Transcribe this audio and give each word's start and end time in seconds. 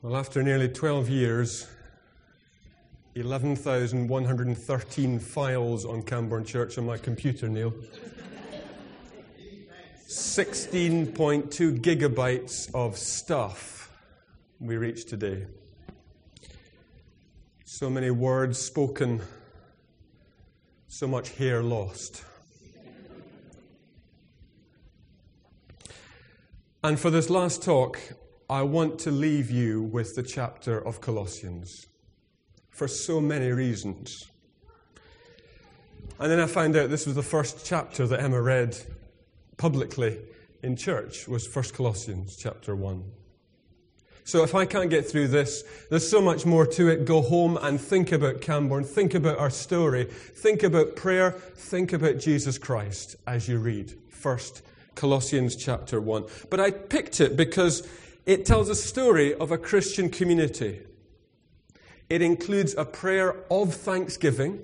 Well, 0.00 0.16
after 0.16 0.44
nearly 0.44 0.68
12 0.68 1.08
years, 1.08 1.66
11,113 3.16 5.18
files 5.18 5.84
on 5.84 6.04
Cambourne 6.04 6.44
Church 6.44 6.78
on 6.78 6.86
my 6.86 6.96
computer, 6.96 7.48
Neil. 7.48 7.74
16.2 10.06 11.80
gigabytes 11.80 12.72
of 12.72 12.96
stuff 12.96 13.92
we 14.60 14.76
reach 14.76 15.04
today. 15.04 15.46
So 17.64 17.90
many 17.90 18.12
words 18.12 18.60
spoken, 18.60 19.20
so 20.86 21.08
much 21.08 21.30
hair 21.30 21.60
lost. 21.60 22.22
And 26.84 27.00
for 27.00 27.10
this 27.10 27.28
last 27.28 27.64
talk, 27.64 27.98
I 28.50 28.62
want 28.62 28.98
to 29.00 29.10
leave 29.10 29.50
you 29.50 29.82
with 29.82 30.14
the 30.14 30.22
chapter 30.22 30.78
of 30.78 31.02
Colossians 31.02 31.86
for 32.70 32.88
so 32.88 33.20
many 33.20 33.50
reasons. 33.50 34.30
And 36.18 36.32
then 36.32 36.40
I 36.40 36.46
found 36.46 36.74
out 36.74 36.88
this 36.88 37.04
was 37.04 37.14
the 37.14 37.22
first 37.22 37.66
chapter 37.66 38.06
that 38.06 38.20
Emma 38.20 38.40
read 38.40 38.74
publicly 39.58 40.18
in 40.62 40.76
church 40.76 41.28
was 41.28 41.54
1 41.54 41.66
Colossians 41.74 42.36
chapter 42.36 42.74
1. 42.74 43.04
So 44.24 44.42
if 44.42 44.54
I 44.54 44.64
can't 44.64 44.88
get 44.88 45.06
through 45.06 45.28
this, 45.28 45.62
there's 45.90 46.08
so 46.08 46.22
much 46.22 46.46
more 46.46 46.64
to 46.66 46.88
it. 46.88 47.04
Go 47.04 47.20
home 47.20 47.58
and 47.60 47.78
think 47.78 48.12
about 48.12 48.40
Cambourne, 48.40 48.84
think 48.84 49.12
about 49.12 49.36
our 49.36 49.50
story, 49.50 50.04
think 50.04 50.62
about 50.62 50.96
prayer, 50.96 51.32
think 51.32 51.92
about 51.92 52.18
Jesus 52.18 52.56
Christ 52.56 53.16
as 53.26 53.46
you 53.46 53.58
read 53.58 53.92
1 54.22 54.38
Colossians 54.94 55.54
chapter 55.54 56.00
1. 56.00 56.24
But 56.48 56.60
I 56.60 56.70
picked 56.70 57.20
it 57.20 57.36
because 57.36 57.86
it 58.28 58.44
tells 58.44 58.68
a 58.68 58.74
story 58.74 59.34
of 59.34 59.50
a 59.50 59.56
Christian 59.56 60.10
community. 60.10 60.82
It 62.10 62.20
includes 62.20 62.74
a 62.74 62.84
prayer 62.84 63.34
of 63.50 63.72
thanksgiving. 63.72 64.60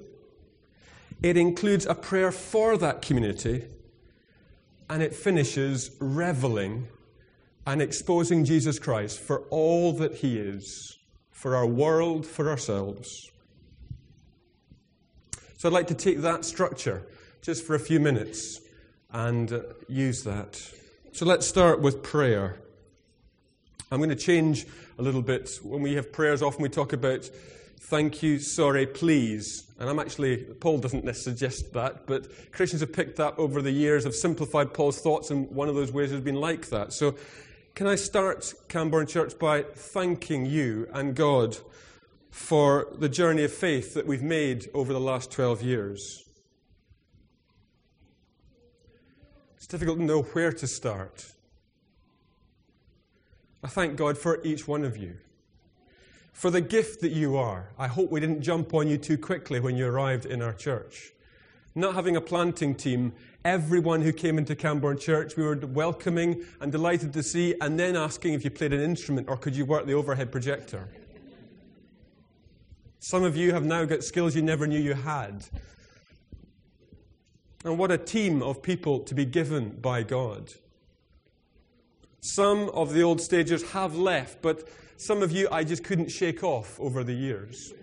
It 1.23 1.39
includes 1.39 1.87
a 1.87 1.95
prayer 1.95 2.31
for 2.31 2.77
that 2.77 3.01
community. 3.01 3.65
And 4.91 5.03
it 5.03 5.15
finishes 5.15 5.93
reveling 5.99 6.89
and 7.67 7.81
exposing 7.81 8.45
Jesus 8.45 8.79
Christ 8.79 9.19
for 9.19 9.45
all 9.49 9.95
that 9.95 10.17
he 10.17 10.39
is, 10.39 10.99
for 11.31 11.57
our 11.57 11.67
world, 11.67 12.27
for 12.27 12.51
ourselves. 12.51 13.31
So 15.57 15.71
I'd 15.71 15.73
like 15.73 15.87
to 15.87 15.95
take 15.95 16.19
that 16.19 16.45
structure 16.45 17.07
just 17.41 17.65
for 17.65 17.75
a 17.75 17.81
few 17.81 17.99
minutes 17.99 18.61
and 19.11 19.51
uh, 19.51 19.61
use 19.89 20.23
that. 20.25 20.61
So 21.13 21.25
let's 21.25 21.47
start 21.47 21.81
with 21.81 22.03
prayer. 22.03 22.59
I'm 23.95 24.01
going 24.01 24.11
to 24.11 24.17
change 24.17 24.67
a 24.99 25.03
little 25.03 25.23
bit. 25.23 25.61
When 25.63 25.81
we 25.81 25.95
have 25.95 26.13
prayers, 26.13 26.43
often 26.43 26.63
we 26.63 26.69
talk 26.69 26.93
about 26.93 27.31
thank 27.79 28.25
you, 28.25 28.41
sorry, 28.41 28.87
please. 28.87 29.71
And 29.79 29.89
I'm 29.89 30.01
actually, 30.01 30.39
Paul 30.39 30.79
doesn't 30.79 31.15
suggest 31.15 31.73
that, 31.75 32.07
but 32.07 32.27
Christians 32.51 32.81
have 32.81 32.93
picked 32.93 33.17
that 33.19 33.39
over 33.39 33.63
the 33.63 33.71
years, 33.71 34.03
have 34.03 34.17
simplified 34.17 34.75
Paul's 34.75 35.01
thoughts, 35.01 35.31
and 35.31 35.49
one 35.51 35.69
of 35.69 35.77
those 35.77 35.93
ways 35.93 36.11
has 36.11 36.21
been 36.21 36.35
like 36.35 36.71
that. 36.71 36.93
So, 36.93 37.15
can 37.77 37.87
I 37.87 37.95
start 37.95 38.53
Cambourne 38.69 39.07
Church 39.07 39.39
by 39.39 39.63
thanking 39.63 40.45
you 40.45 40.89
and 40.93 41.15
God 41.15 41.57
for 42.31 42.89
the 42.99 43.09
journey 43.09 43.45
of 43.45 43.53
faith 43.53 43.95
that 43.95 44.07
we've 44.07 44.23
made 44.23 44.69
over 44.75 44.93
the 44.93 45.01
last 45.01 45.31
12 45.31 45.63
years? 45.63 46.25
It's 49.57 49.69
difficult 49.69 49.99
to 49.99 50.05
know 50.05 50.23
where 50.23 50.53
to 50.53 50.67
start. 50.67 51.34
I 53.65 53.67
thank 53.67 53.97
God 53.97 54.19
for 54.19 54.45
each 54.45 54.69
one 54.69 54.85
of 54.85 54.99
you. 54.99 55.17
For 56.35 56.51
the 56.51 56.61
gift 56.61 57.01
that 57.01 57.13
you 57.13 57.39
are. 57.39 57.71
I 57.79 57.87
hope 57.87 58.11
we 58.11 58.21
didn't 58.21 58.43
jump 58.43 58.75
on 58.75 58.89
you 58.89 58.99
too 58.99 59.17
quickly 59.17 59.59
when 59.59 59.75
you 59.75 59.87
arrived 59.87 60.27
in 60.27 60.43
our 60.43 60.53
church. 60.53 61.13
Not 61.75 61.95
having 61.95 62.15
a 62.15 62.21
planting 62.21 62.75
team, 62.75 63.15
everyone 63.43 64.03
who 64.03 64.13
came 64.13 64.37
into 64.37 64.55
Cambourne 64.55 64.99
Church, 64.99 65.35
we 65.39 65.45
were 65.45 65.57
welcoming 65.57 66.45
and 66.61 66.71
delighted 66.71 67.15
to 67.15 67.23
see, 67.23 67.55
and 67.63 67.81
then 67.81 67.97
asking 67.97 68.35
if 68.35 68.45
you 68.45 68.51
played 68.51 68.75
an 68.75 68.83
instrument 68.83 69.31
or 69.31 69.37
could 69.39 69.57
you 69.57 69.65
work 69.65 69.87
the 69.87 69.95
overhead 69.95 70.31
projector. 70.31 70.87
Some 72.99 73.25
of 73.25 73.35
you 73.35 73.53
have 73.53 73.65
now 73.65 73.87
got 73.87 74.05
skills 74.05 74.37
you 74.37 74.43
never 74.43 74.67
knew 74.67 74.79
you 74.79 74.93
had. 74.93 75.47
And 77.65 77.79
what 77.79 77.91
a 77.91 77.97
team 77.97 78.43
of 78.43 78.63
people 78.63 79.01
to 79.01 79.15
be 79.15 79.25
given 79.25 79.71
by 79.81 80.03
God. 80.03 80.53
Some 82.25 82.71
of 82.71 82.95
the 82.95 83.03
old 83.03 83.21
stagers 83.21 83.63
have 83.73 83.97
left, 83.97 84.41
but 84.41 84.67
some 84.97 85.23
of 85.23 85.31
you 85.31 85.47
I 85.53 85.63
just 85.63 85.85
couldn't 85.85 86.11
shake 86.11 86.43
off 86.43 86.81
over 86.81 87.05
the 87.05 87.13
years. 87.13 87.75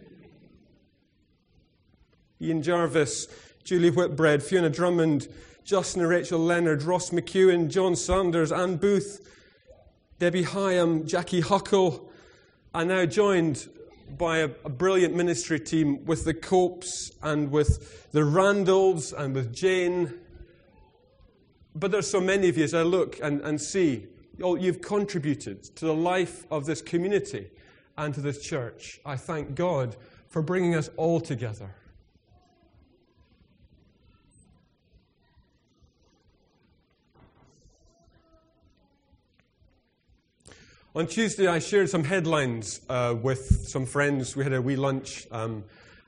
Ian 2.41 2.63
Jarvis, 2.63 3.28
Julie 3.63 3.91
Whitbread, 3.91 4.41
Fiona 4.41 4.72
Drummond, 4.72 5.28
Justin 5.63 6.02
and 6.02 6.09
Rachel 6.09 6.40
Leonard, 6.40 6.81
Ross 6.81 7.12
McEwen, 7.12 7.69
John 7.69 7.96
Sanders, 7.96 8.52
Anne 8.52 8.78
Booth, 8.78 9.29
Debbie 10.18 10.46
Hyam, 10.46 11.06
Jackie 11.06 11.41
Huckle, 11.41 12.12
are 12.73 12.84
now 12.84 13.06
joined 13.06 13.69
by 14.18 14.40
a, 14.40 14.50
a, 14.66 14.69
brilliant 14.69 15.16
ministry 15.16 15.59
team 15.59 16.03
with 16.06 16.25
the 16.25 16.34
Copes 16.34 17.12
and 17.22 17.52
with 17.52 18.12
the 18.12 18.25
Randalls 18.25 19.13
and 19.13 19.35
with 19.35 19.53
Jane. 19.53 20.19
But 21.75 21.91
there's 21.91 22.09
so 22.09 22.19
many 22.19 22.50
of 22.50 22.58
you 22.58 22.63
as 22.63 22.73
I 22.73 22.81
look 22.81 23.19
and, 23.22 23.40
and 23.41 23.62
see 23.62 24.08
you've 24.38 24.81
contributed 24.81 25.64
to 25.75 25.86
the 25.86 25.94
life 25.94 26.46
of 26.52 26.66
this 26.66 26.81
community 26.81 27.50
and 27.97 28.14
to 28.14 28.22
this 28.22 28.42
church. 28.42 29.00
I 29.06 29.16
thank 29.16 29.56
God 29.56 29.96
for 30.28 30.42
bringing 30.42 30.75
us 30.75 30.90
all 30.97 31.19
together. 31.19 31.75
On 40.94 41.08
Tuesday, 41.08 41.47
I 41.47 41.59
shared 41.59 41.90
some 41.90 42.03
headlines 42.03 42.81
uh, 42.90 43.16
with 43.22 43.66
some 43.66 43.86
friends. 43.86 44.36
We 44.36 44.44
had 44.44 44.52
a 44.52 44.62
wee 44.62 44.75
lunch, 44.75 45.25
um, 45.31 45.64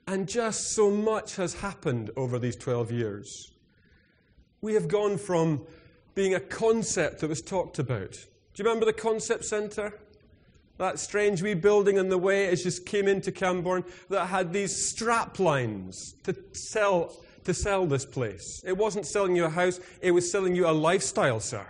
and 0.07 0.27
just 0.27 0.73
so 0.73 0.91
much 0.91 1.37
has 1.37 1.53
happened 1.53 2.11
over 2.17 2.37
these 2.37 2.57
12 2.57 2.91
years. 2.91 3.53
We 4.59 4.73
have 4.73 4.89
gone 4.89 5.17
from 5.17 5.65
being 6.15 6.33
a 6.33 6.39
concept 6.39 7.19
that 7.19 7.27
was 7.27 7.41
talked 7.41 7.79
about. 7.79 8.11
Do 8.11 8.63
you 8.63 8.65
remember 8.65 8.85
the 8.85 8.93
concept 8.93 9.45
centre? 9.45 9.99
That 10.77 10.99
strange 10.99 11.41
wee 11.41 11.53
building 11.53 11.97
in 11.97 12.09
the 12.09 12.17
way 12.17 12.45
it 12.45 12.55
just 12.57 12.85
came 12.85 13.07
into 13.07 13.31
Cambourne 13.31 13.83
that 14.09 14.27
had 14.27 14.53
these 14.53 14.75
strap 14.89 15.39
lines 15.39 16.15
to 16.23 16.35
sell, 16.53 17.15
to 17.45 17.53
sell 17.53 17.85
this 17.85 18.05
place. 18.05 18.61
It 18.65 18.77
wasn't 18.77 19.05
selling 19.05 19.35
you 19.35 19.45
a 19.45 19.49
house, 19.49 19.79
it 20.01 20.11
was 20.11 20.31
selling 20.31 20.55
you 20.55 20.67
a 20.67 20.71
lifestyle, 20.71 21.39
sir. 21.39 21.65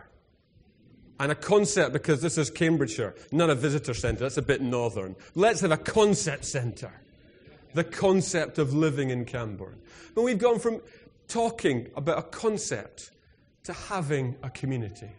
And 1.20 1.32
a 1.32 1.36
concept 1.36 1.94
because 1.94 2.22
this 2.22 2.38
is 2.38 2.50
Cambridgeshire, 2.50 3.16
not 3.32 3.50
a 3.50 3.56
visitor 3.56 3.94
centre, 3.94 4.22
that's 4.22 4.38
a 4.38 4.42
bit 4.42 4.62
northern. 4.62 5.16
Let's 5.36 5.62
have 5.62 5.72
a 5.72 5.78
concept 5.78 6.46
centre. 6.46 6.92
The 7.74 7.84
concept 7.84 8.58
of 8.58 8.74
living 8.74 9.10
in 9.10 9.26
Cambourne. 9.26 9.80
But 10.16 10.24
we've 10.24 10.38
gone 10.38 10.60
from 10.60 10.82
talking 11.28 11.90
about 11.96 12.20
a 12.20 12.24
concept 12.24 13.12
to 13.64 13.74
having 13.74 14.36
a 14.44 14.50
community 14.50 15.10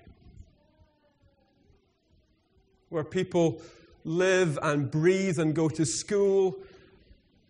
where 2.91 3.05
people 3.05 3.61
live 4.05 4.59
and 4.63 4.91
breathe 4.91 5.39
and 5.39 5.55
go 5.55 5.69
to 5.69 5.85
school 5.85 6.57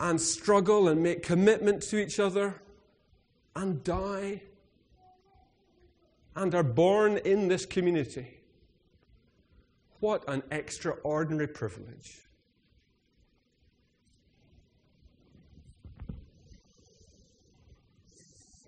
and 0.01 0.21
struggle 0.21 0.89
and 0.89 1.03
make 1.03 1.23
commitment 1.23 1.83
to 1.83 1.99
each 1.99 2.21
other 2.21 2.61
and 3.57 3.83
die 3.85 4.41
and 6.37 6.55
are 6.55 6.63
born 6.63 7.19
in 7.19 7.49
this 7.49 7.67
community. 7.67 8.27
What 10.01 10.25
an 10.29 10.43
extraordinary 10.51 11.49
privilege. 11.49 12.21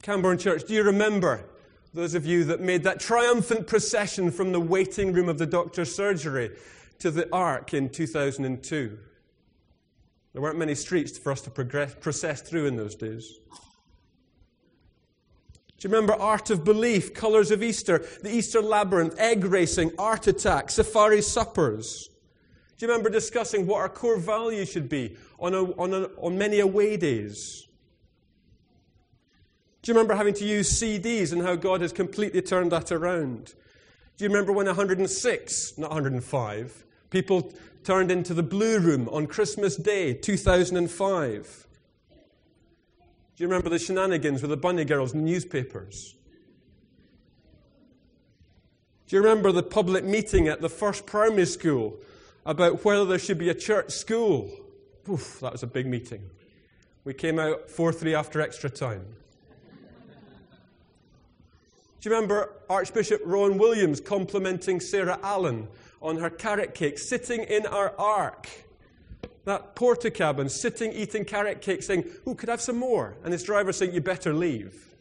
Cambourne 0.03 0.39
Church, 0.39 0.65
do 0.65 0.75
you 0.75 0.85
remember 0.85 1.45
those 1.97 2.15
of 2.15 2.27
you 2.27 2.45
that 2.45 2.61
made 2.61 2.83
that 2.83 3.01
triumphant 3.01 3.67
procession 3.67 4.31
from 4.31 4.53
the 4.53 4.61
waiting 4.61 5.15
room 5.15 5.31
of 5.31 5.39
the 5.39 5.47
doctor's 5.47 5.95
surgery 5.95 6.51
to 6.99 7.11
the 7.11 7.27
Ark 7.33 7.73
in 7.73 7.89
2002. 7.89 8.99
There 10.35 10.43
weren't 10.43 10.59
many 10.59 10.75
streets 10.75 11.17
for 11.17 11.33
us 11.33 11.41
to 11.43 11.51
progress, 11.51 11.97
process 11.99 12.43
through 12.43 12.67
in 12.67 12.77
those 12.77 12.95
days. 12.95 13.39
Do 15.79 15.89
you 15.89 15.95
remember 15.95 16.13
Art 16.13 16.51
of 16.51 16.65
Belief, 16.65 17.15
Colours 17.15 17.51
of 17.51 17.63
Easter, 17.63 18.07
the 18.23 18.31
Easter 18.31 18.61
Labyrinth, 18.61 19.19
Egg 19.19 19.47
Racing, 19.47 19.93
Art 19.99 20.27
Attack, 20.27 20.71
Safari 20.71 21.23
Suppers? 21.23 22.11
Do 22.77 22.85
you 22.85 22.93
remember 22.93 23.09
discussing 23.09 23.67
what 23.67 23.81
our 23.81 23.89
core 23.89 24.19
values 24.19 24.71
should 24.71 24.91
be 24.91 25.17
on, 25.39 25.55
a, 25.55 25.63
on, 25.63 25.95
a, 25.95 26.03
on 26.19 26.37
many 26.37 26.61
away 26.61 26.99
days? 26.99 27.67
Do 29.87 29.93
you 29.93 29.99
remember 29.99 30.17
having 30.17 30.35
to 30.35 30.45
use 30.45 30.83
CDs 30.83 31.33
and 31.33 31.43
how 31.43 31.55
God 31.55 31.81
has 31.81 31.93
completely 31.93 32.43
turned 32.43 32.73
that 32.73 32.91
around? 32.91 33.55
Do 34.17 34.25
you 34.25 34.29
remember 34.29 34.51
when 34.51 34.67
106, 34.67 35.79
not 35.79 35.91
105, 35.91 36.85
People 37.11 37.53
turned 37.85 38.11
into 38.11 38.35
the 38.35 38.43
Blue 38.43 38.81
Room 38.81 39.09
on 39.11 39.29
Christmas 39.29 39.77
Day, 39.77 40.13
2005. 40.13 41.67
Do 42.11 43.45
you 43.45 43.47
remember 43.47 43.69
the 43.69 43.79
shenanigans 43.79 44.43
with 44.43 44.51
the 44.51 44.57
bunny 44.57 44.85
girls 44.85 45.15
in 45.15 45.25
newspapers? 45.25 46.17
Do 49.07 49.15
you 49.15 49.23
remember 49.23 49.53
the 49.53 49.63
public 49.63 50.03
meeting 50.03 50.49
at 50.49 50.63
the 50.63 50.69
first 50.69 51.07
primary 51.07 51.47
school 51.47 51.97
about 52.45 52.85
whether 52.85 53.05
there 53.05 53.21
should 53.21 53.39
be 53.39 53.51
a 53.51 53.55
church 53.55 53.93
school? 53.93 54.51
Oof, 55.09 55.39
that 55.43 55.53
was 55.53 55.63
a 55.63 55.69
big 55.69 55.87
meeting. 55.87 56.29
We 57.05 57.15
came 57.15 57.39
out 57.39 57.71
4 57.71 57.93
3 57.93 58.17
after 58.17 58.41
extra 58.41 58.69
time. 58.69 59.15
You 62.07 62.13
remember 62.13 62.53
Archbishop 62.71 63.21
Rowan 63.25 63.59
Williams 63.59 64.01
complimenting 64.01 64.79
Sarah 64.79 65.19
Allen 65.25 65.67
on 66.01 66.19
her 66.19 66.31
carrot 66.31 66.73
cake, 66.73 67.01
sitting 67.01 67.43
in 67.43 67.67
our 67.67 67.99
ark? 67.99 68.49
That 69.45 69.75
Portakabin 69.75 70.49
sitting 70.49 70.93
eating 70.93 71.25
carrot 71.25 71.61
cake, 71.63 71.83
saying, 71.83 72.05
Who 72.25 72.37
could 72.37 72.49
have 72.49 72.61
some 72.61 72.77
more? 72.77 73.17
And 73.25 73.33
his 73.33 73.43
driver 73.43 73.73
saying, 73.73 73.93
You 73.93 74.01
better 74.03 74.33
leave. 74.33 74.95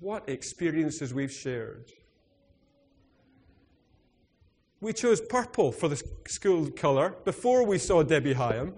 What 0.00 0.28
experiences 0.28 1.14
we've 1.14 1.32
shared. 1.32 1.90
We 4.82 4.92
chose 4.92 5.22
purple 5.22 5.72
for 5.72 5.88
the 5.88 5.96
school 6.26 6.70
colour 6.70 7.14
before 7.24 7.64
we 7.64 7.78
saw 7.78 8.02
Debbie 8.02 8.34
Hyam. 8.34 8.74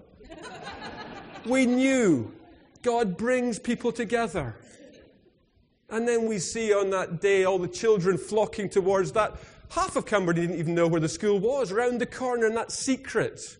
we 1.44 1.66
knew 1.66 2.32
God 2.82 3.16
brings 3.16 3.58
people 3.58 3.90
together. 3.90 4.54
And 5.90 6.06
then 6.06 6.26
we 6.28 6.38
see 6.38 6.72
on 6.72 6.90
that 6.90 7.20
day 7.20 7.44
all 7.44 7.58
the 7.58 7.68
children 7.68 8.18
flocking 8.18 8.68
towards 8.68 9.12
that. 9.12 9.36
Half 9.70 9.96
of 9.96 10.06
Cambourne 10.06 10.36
didn't 10.36 10.58
even 10.58 10.74
know 10.74 10.86
where 10.86 11.00
the 11.00 11.08
school 11.08 11.38
was, 11.38 11.72
around 11.72 12.00
the 12.00 12.06
corner, 12.06 12.46
and 12.46 12.56
that 12.56 12.72
secret. 12.72 13.56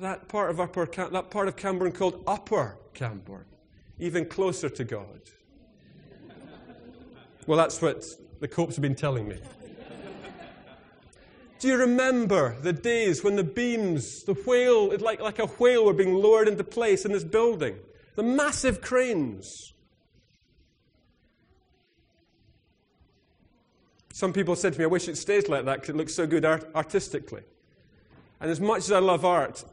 That 0.00 0.28
part 0.28 0.50
of 0.50 0.60
upper, 0.60 0.86
that 0.86 1.30
part 1.30 1.48
of 1.48 1.56
Cambourne 1.56 1.92
called 1.92 2.22
Upper 2.26 2.76
Cambourne, 2.94 3.46
even 3.98 4.26
closer 4.26 4.68
to 4.68 4.84
God. 4.84 5.06
Well, 7.44 7.58
that's 7.58 7.82
what 7.82 8.04
the 8.38 8.46
Copes 8.46 8.76
have 8.76 8.82
been 8.82 8.94
telling 8.94 9.26
me. 9.26 9.36
Do 11.58 11.68
you 11.68 11.76
remember 11.76 12.56
the 12.60 12.72
days 12.72 13.22
when 13.22 13.36
the 13.36 13.44
beams, 13.44 14.22
the 14.24 14.34
whale, 14.34 14.96
like, 14.98 15.20
like 15.20 15.38
a 15.40 15.46
whale, 15.46 15.84
were 15.84 15.92
being 15.92 16.14
lowered 16.14 16.48
into 16.48 16.64
place 16.64 17.04
in 17.04 17.12
this 17.12 17.24
building? 17.24 17.76
The 18.14 18.22
massive 18.22 18.80
cranes. 18.80 19.72
Some 24.12 24.32
people 24.32 24.54
said 24.54 24.74
to 24.74 24.78
me, 24.78 24.84
I 24.84 24.88
wish 24.88 25.08
it 25.08 25.16
stays 25.16 25.48
like 25.48 25.64
that 25.64 25.76
because 25.80 25.88
it 25.88 25.96
looks 25.96 26.14
so 26.14 26.26
good 26.26 26.44
art- 26.44 26.68
artistically. 26.74 27.42
And 28.40 28.50
as 28.50 28.60
much 28.60 28.80
as 28.80 28.92
I 28.92 28.98
love 28.98 29.24
art, 29.24 29.64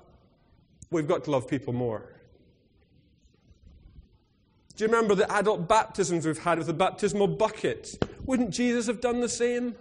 we've 0.89 1.07
got 1.07 1.25
to 1.25 1.31
love 1.31 1.47
people 1.47 1.73
more. 1.73 2.03
Do 4.75 4.85
you 4.85 4.87
remember 4.87 5.13
the 5.13 5.29
adult 5.33 5.67
baptisms 5.67 6.25
we've 6.25 6.37
had 6.37 6.57
with 6.57 6.67
the 6.67 6.73
baptismal 6.73 7.27
bucket? 7.27 8.01
Wouldn't 8.25 8.51
Jesus 8.51 8.87
have 8.87 9.01
done 9.01 9.19
the 9.19 9.27
same? 9.27 9.75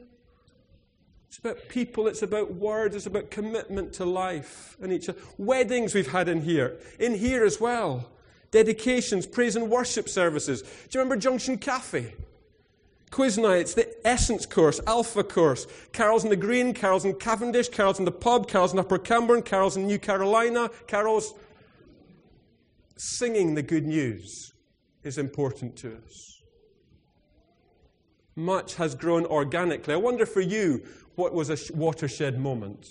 It's 1.28 1.38
about 1.38 1.68
people, 1.68 2.08
it's 2.08 2.22
about 2.22 2.54
words, 2.54 2.96
it's 2.96 3.06
about 3.06 3.30
commitment 3.30 3.92
to 3.94 4.04
life 4.04 4.76
and 4.82 4.92
each 4.92 5.08
other. 5.08 5.18
Weddings 5.36 5.94
we've 5.94 6.10
had 6.10 6.28
in 6.28 6.42
here, 6.42 6.78
in 6.98 7.14
here 7.14 7.44
as 7.44 7.60
well. 7.60 8.10
Dedications, 8.50 9.24
praise 9.26 9.54
and 9.54 9.70
worship 9.70 10.08
services. 10.08 10.62
Do 10.62 10.68
you 10.92 11.00
remember 11.00 11.16
Junction 11.16 11.58
Cafe? 11.58 12.14
Quiz 13.10 13.38
nights, 13.38 13.74
the 13.74 13.88
Essence 14.06 14.46
course, 14.46 14.80
Alpha 14.86 15.24
course, 15.24 15.66
carols 15.92 16.24
in 16.24 16.30
the 16.30 16.36
Green, 16.36 16.74
carols 16.74 17.04
in 17.04 17.14
Cavendish, 17.14 17.68
carols 17.68 17.98
in 17.98 18.04
the 18.04 18.12
pub, 18.12 18.48
carols 18.48 18.72
in 18.72 18.78
Upper 18.78 18.98
Cambourne, 18.98 19.42
carols 19.42 19.76
in 19.76 19.86
New 19.86 19.98
Carolina, 19.98 20.70
carols. 20.86 21.34
Singing 22.96 23.54
the 23.54 23.62
good 23.62 23.86
news 23.86 24.52
is 25.04 25.18
important 25.18 25.76
to 25.76 25.96
us. 26.04 26.42
Much 28.36 28.74
has 28.76 28.94
grown 28.94 29.24
organically. 29.26 29.94
I 29.94 29.98
wonder 29.98 30.26
for 30.26 30.40
you, 30.40 30.82
what 31.14 31.32
was 31.32 31.50
a 31.50 31.56
watershed 31.74 32.38
moment? 32.38 32.88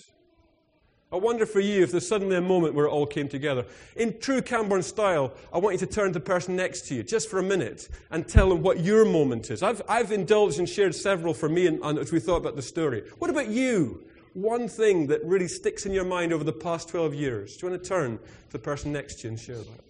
I 1.10 1.16
wonder 1.16 1.46
for 1.46 1.60
you 1.60 1.82
if 1.82 1.90
there's 1.90 2.06
suddenly 2.06 2.36
a 2.36 2.40
moment 2.40 2.74
where 2.74 2.84
it 2.84 2.90
all 2.90 3.06
came 3.06 3.28
together. 3.28 3.64
In 3.96 4.18
true 4.18 4.42
Cambourne 4.42 4.82
style, 4.82 5.32
I 5.52 5.58
want 5.58 5.72
you 5.72 5.86
to 5.86 5.92
turn 5.92 6.08
to 6.08 6.12
the 6.12 6.20
person 6.20 6.54
next 6.54 6.82
to 6.88 6.94
you 6.94 7.02
just 7.02 7.30
for 7.30 7.38
a 7.38 7.42
minute 7.42 7.88
and 8.10 8.28
tell 8.28 8.50
them 8.50 8.62
what 8.62 8.80
your 8.80 9.06
moment 9.06 9.50
is. 9.50 9.62
I've, 9.62 9.80
I've 9.88 10.12
indulged 10.12 10.58
and 10.58 10.68
shared 10.68 10.94
several 10.94 11.32
for 11.32 11.48
me 11.48 11.66
and, 11.66 11.80
and 11.82 11.98
as 11.98 12.12
we 12.12 12.20
thought 12.20 12.36
about 12.36 12.56
the 12.56 12.62
story. 12.62 13.04
What 13.18 13.30
about 13.30 13.48
you? 13.48 14.04
One 14.34 14.68
thing 14.68 15.06
that 15.06 15.24
really 15.24 15.48
sticks 15.48 15.86
in 15.86 15.92
your 15.92 16.04
mind 16.04 16.32
over 16.32 16.44
the 16.44 16.52
past 16.52 16.90
12 16.90 17.14
years. 17.14 17.56
Do 17.56 17.66
you 17.66 17.72
want 17.72 17.82
to 17.82 17.88
turn 17.88 18.18
to 18.18 18.52
the 18.52 18.58
person 18.58 18.92
next 18.92 19.20
to 19.20 19.24
you 19.24 19.30
and 19.30 19.40
share 19.40 19.56
that? 19.56 19.87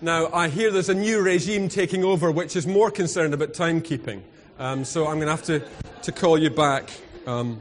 Now, 0.00 0.32
I 0.32 0.46
hear 0.46 0.70
there's 0.70 0.88
a 0.88 0.94
new 0.94 1.20
regime 1.20 1.68
taking 1.68 2.04
over 2.04 2.30
which 2.30 2.54
is 2.54 2.68
more 2.68 2.88
concerned 2.88 3.34
about 3.34 3.52
timekeeping. 3.52 4.22
Um, 4.56 4.84
so 4.84 5.08
I'm 5.08 5.16
going 5.16 5.26
to 5.26 5.32
have 5.32 5.42
to, 5.46 5.60
to 6.02 6.12
call 6.12 6.38
you 6.38 6.50
back. 6.50 6.88
Um, 7.26 7.60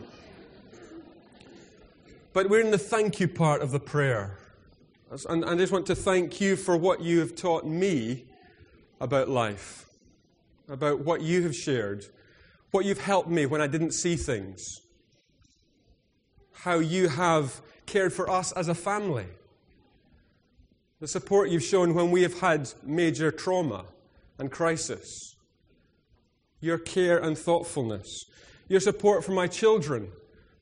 but 2.33 2.47
we're 2.47 2.61
in 2.61 2.69
the 2.69 2.77
thank 2.77 3.19
you 3.19 3.27
part 3.27 3.63
of 3.63 3.71
the 3.71 3.79
prayer. 3.79 4.37
And 5.27 5.45
I 5.45 5.55
just 5.55 5.73
want 5.73 5.87
to 5.87 5.95
thank 5.95 6.39
you 6.39 6.55
for 6.55 6.77
what 6.77 7.01
you 7.01 7.21
have 7.21 7.35
taught 7.35 7.65
me 7.65 8.25
about 9.01 9.29
life, 9.29 9.87
about 10.69 10.99
what 10.99 11.21
you 11.21 11.41
have 11.41 11.55
shared, 11.55 12.05
what 12.69 12.85
you've 12.85 13.01
helped 13.01 13.29
me 13.29 13.47
when 13.47 13.61
I 13.61 13.67
didn't 13.67 13.93
see 13.93 14.15
things, 14.15 14.81
how 16.51 16.77
you 16.77 17.07
have 17.07 17.61
cared 17.87 18.13
for 18.13 18.29
us 18.29 18.51
as 18.51 18.67
a 18.67 18.75
family 18.75 19.25
the 20.99 21.07
support 21.07 21.49
you've 21.49 21.63
shown 21.63 21.93
when 21.93 22.11
we 22.11 22.23
have 22.23 22.39
had 22.39 22.71
major 22.83 23.31
trauma 23.31 23.85
and 24.39 24.51
crisis, 24.51 25.35
your 26.59 26.77
care 26.77 27.17
and 27.19 27.37
thoughtfulness, 27.37 28.25
your 28.67 28.79
support 28.79 29.23
for 29.23 29.31
my 29.31 29.47
children, 29.47 30.11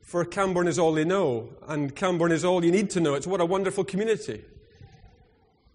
for 0.01 0.25
Cambourne 0.25 0.67
is 0.67 0.77
all 0.77 0.93
they 0.93 1.05
know, 1.05 1.53
and 1.67 1.95
Cambourne 1.95 2.31
is 2.31 2.43
all 2.45 2.63
you 2.63 2.71
need 2.71 2.89
to 2.91 2.99
know. 2.99 3.15
It's 3.15 3.25
what 3.25 3.41
a 3.41 3.45
wonderful 3.45 3.83
community. 3.83 4.43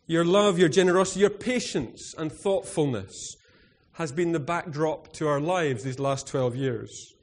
Your 0.06 0.24
love, 0.24 0.58
your 0.58 0.68
generosity, 0.68 1.20
your 1.20 1.30
patience 1.30 2.14
and 2.16 2.30
thoughtfulness 2.30 3.36
has 3.92 4.12
been 4.12 4.32
the 4.32 4.40
backdrop 4.40 5.12
to 5.14 5.26
our 5.26 5.40
lives 5.40 5.84
these 5.84 5.98
last 5.98 6.26
12 6.26 6.54
years. 6.54 7.14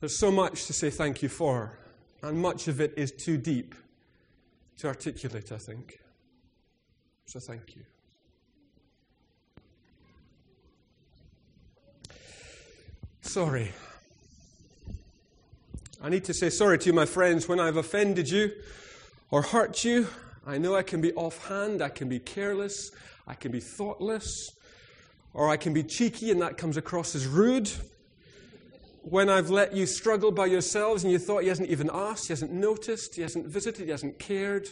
There's 0.00 0.18
so 0.18 0.30
much 0.30 0.66
to 0.66 0.72
say 0.72 0.90
thank 0.90 1.22
you 1.22 1.28
for, 1.28 1.78
and 2.22 2.38
much 2.38 2.68
of 2.68 2.80
it 2.80 2.92
is 2.96 3.12
too 3.12 3.38
deep 3.38 3.74
to 4.82 4.88
articulate, 4.88 5.52
I 5.52 5.58
think. 5.58 6.00
So 7.26 7.38
thank 7.38 7.76
you. 7.76 7.82
Sorry. 13.20 13.70
I 16.02 16.08
need 16.08 16.24
to 16.24 16.34
say 16.34 16.50
sorry 16.50 16.80
to 16.80 16.86
you, 16.86 16.92
my 16.92 17.06
friends 17.06 17.46
when 17.46 17.60
I've 17.60 17.76
offended 17.76 18.28
you 18.28 18.50
or 19.30 19.42
hurt 19.42 19.84
you 19.84 20.08
I 20.44 20.58
know 20.58 20.74
I 20.74 20.82
can 20.82 21.00
be 21.00 21.12
offhand, 21.12 21.80
I 21.80 21.88
can 21.88 22.08
be 22.08 22.18
careless, 22.18 22.90
I 23.28 23.34
can 23.34 23.52
be 23.52 23.60
thoughtless, 23.60 24.50
or 25.32 25.48
I 25.48 25.58
can 25.58 25.72
be 25.72 25.84
cheeky 25.84 26.32
and 26.32 26.42
that 26.42 26.58
comes 26.58 26.76
across 26.76 27.14
as 27.14 27.28
rude. 27.28 27.70
When 29.02 29.28
I've 29.28 29.50
let 29.50 29.74
you 29.74 29.84
struggle 29.86 30.30
by 30.30 30.46
yourselves 30.46 31.02
and 31.02 31.12
you 31.12 31.18
thought 31.18 31.42
he 31.42 31.48
hasn't 31.48 31.68
even 31.68 31.90
asked, 31.92 32.28
he 32.28 32.32
hasn't 32.32 32.52
noticed, 32.52 33.16
he 33.16 33.22
hasn't 33.22 33.46
visited, 33.46 33.84
he 33.84 33.90
hasn't 33.90 34.18
cared, 34.20 34.68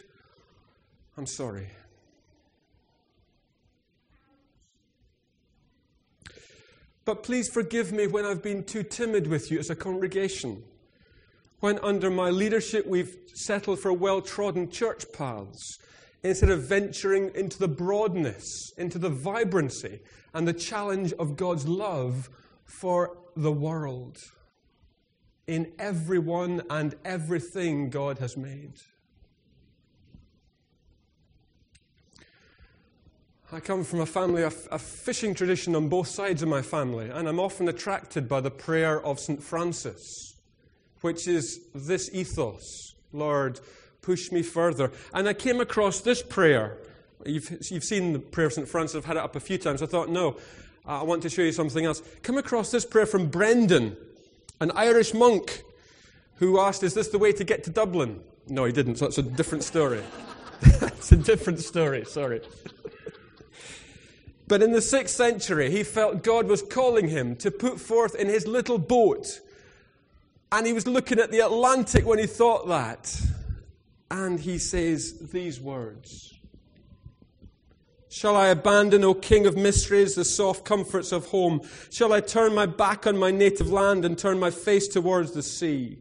I'm 1.17 1.27
sorry. 1.27 1.69
But 7.05 7.25
please 7.25 7.49
forgive 7.49 7.91
me 7.91 8.07
when 8.07 8.25
I've 8.25 8.43
been 8.43 8.63
too 8.63 8.85
timid 8.85 9.27
with 9.27 9.51
you 9.51 9.59
as 9.59 9.69
a 9.69 9.75
congregation. 9.75 10.63
When 11.59 11.81
under 11.81 12.09
my 12.09 12.31
leadership 12.31 12.87
we've 12.87 13.17
settled 13.35 13.81
for 13.81 13.93
well 13.93 14.23
trodden 14.23 14.71
church 14.71 15.05
paths 15.13 15.79
instead 16.23 16.51
of 16.51 16.63
venturing 16.63 17.33
into 17.35 17.59
the 17.59 17.69
broadness, 17.69 18.73
into 18.79 18.99
the 18.99 19.09
vibrancy, 19.09 20.01
and 20.33 20.47
the 20.47 20.53
challenge 20.53 21.13
of 21.15 21.37
God's 21.37 21.67
love 21.67 22.31
for 22.65 23.19
the 23.37 23.53
world 23.53 24.19
in 25.47 25.73
everyone 25.79 26.63
and 26.71 26.95
everything 27.05 27.91
God 27.91 28.19
has 28.19 28.37
made. 28.37 28.75
I 33.53 33.59
come 33.59 33.83
from 33.83 34.01
a 34.01 34.07
family, 34.07 34.43
a, 34.43 34.53
a 34.71 34.79
fishing 34.79 35.35
tradition 35.35 35.75
on 35.75 35.89
both 35.89 36.07
sides 36.07 36.43
of 36.43 36.49
my 36.49 36.63
family, 36.63 37.11
and 37.11 37.29
I'm 37.29 37.41
often 37.41 37.69
attracted 37.69 38.29
by 38.29 38.41
the 38.41 38.51
prayer 38.51 39.05
of 39.05 39.19
St. 39.19 39.43
Francis, 39.43 40.37
which 41.01 41.27
is 41.27 41.61
this 41.75 42.11
ethos 42.13 42.95
Lord, 43.13 43.59
push 44.03 44.31
me 44.31 44.43
further. 44.43 44.93
And 45.13 45.29
I 45.29 45.33
came 45.33 45.61
across 45.61 46.01
this 46.01 46.23
prayer. 46.23 46.79
You've, 47.27 47.59
you've 47.71 47.85
seen 47.85 48.13
the 48.13 48.19
prayer 48.19 48.47
of 48.47 48.53
St. 48.53 48.69
Francis, 48.69 48.97
I've 48.97 49.05
had 49.05 49.17
it 49.17 49.23
up 49.23 49.37
a 49.37 49.41
few 49.41 49.59
times. 49.59 49.83
I 49.83 49.87
thought, 49.87 50.09
no, 50.09 50.37
Uh, 50.91 51.03
I 51.03 51.05
want 51.05 51.23
to 51.23 51.31
show 51.31 51.43
you 51.43 51.53
something 51.53 51.85
else. 51.85 52.03
Come 52.25 52.37
across 52.37 52.73
this 52.73 52.85
prayer 52.85 53.07
from 53.07 53.29
Brendan, 53.29 53.97
an 54.59 54.73
Irish 54.73 55.15
monk 55.15 55.63
who 56.35 56.59
asked, 56.59 56.83
Is 56.83 56.95
this 56.95 57.09
the 57.09 57.19
way 57.19 57.31
to 57.31 57.45
get 57.45 57.63
to 57.65 57.71
Dublin? 57.71 58.21
No, 58.49 58.65
he 58.65 58.73
didn't, 58.73 58.97
so 58.97 59.05
that's 59.05 59.19
a 59.19 59.23
different 59.23 59.63
story. 59.63 60.03
it's 60.63 61.13
a 61.13 61.17
different 61.17 61.61
story, 61.61 62.05
sorry. 62.07 62.41
But 64.49 64.65
in 64.65 64.73
the 64.73 64.83
sixth 64.83 65.15
century, 65.15 65.71
he 65.71 65.85
felt 65.85 66.25
God 66.25 66.49
was 66.49 66.61
calling 66.61 67.07
him 67.07 67.37
to 67.37 67.53
put 67.53 67.79
forth 67.79 68.17
in 68.17 68.27
his 68.27 68.49
little 68.49 68.79
boat. 68.79 69.39
And 70.51 70.67
he 70.67 70.73
was 70.73 70.89
looking 70.89 71.21
at 71.21 71.31
the 71.31 71.39
Atlantic 71.39 72.05
when 72.05 72.19
he 72.19 72.27
thought 72.27 72.67
that. 72.67 73.17
And 74.11 74.41
he 74.41 74.59
says 74.59 75.31
these 75.31 75.61
words 75.61 76.35
Shall 78.13 78.37
I 78.37 78.49
abandon, 78.49 79.05
O 79.05 79.15
King 79.15 79.47
of 79.47 79.57
mysteries, 79.57 80.17
the 80.17 80.25
soft 80.25 80.65
comforts 80.65 81.13
of 81.13 81.27
home? 81.27 81.61
Shall 81.91 82.13
I 82.13 82.21
turn 82.21 82.53
my 82.57 82.67
back 82.67 83.07
on 83.07 83.17
my 83.17 83.31
native 83.31 83.71
land 83.71 84.05
and 84.05 84.19
turn 84.19 84.41
my 84.41 84.51
face 84.51 84.89
towards 84.89 85.31
the 85.31 85.45
sea? 85.45 85.99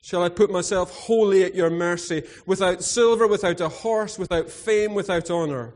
Shall 0.00 0.24
I 0.24 0.28
put 0.28 0.50
myself 0.50 0.90
wholly 0.90 1.44
at 1.44 1.54
your 1.54 1.70
mercy, 1.70 2.24
without 2.46 2.82
silver, 2.82 3.28
without 3.28 3.60
a 3.60 3.68
horse, 3.68 4.18
without 4.18 4.50
fame, 4.50 4.92
without 4.92 5.30
honor? 5.30 5.72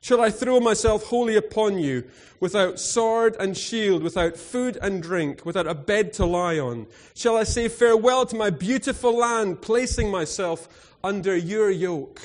Shall 0.00 0.22
I 0.22 0.30
throw 0.30 0.60
myself 0.60 1.04
wholly 1.04 1.36
upon 1.36 1.78
you, 1.78 2.04
without 2.40 2.80
sword 2.80 3.36
and 3.38 3.56
shield, 3.56 4.02
without 4.02 4.38
food 4.38 4.78
and 4.80 5.02
drink, 5.02 5.44
without 5.44 5.66
a 5.66 5.74
bed 5.74 6.14
to 6.14 6.24
lie 6.24 6.58
on? 6.58 6.86
Shall 7.14 7.36
I 7.36 7.44
say 7.44 7.68
farewell 7.68 8.24
to 8.26 8.36
my 8.36 8.48
beautiful 8.48 9.14
land, 9.14 9.60
placing 9.60 10.10
myself 10.10 10.96
under 11.04 11.36
your 11.36 11.70
yoke? 11.70 12.22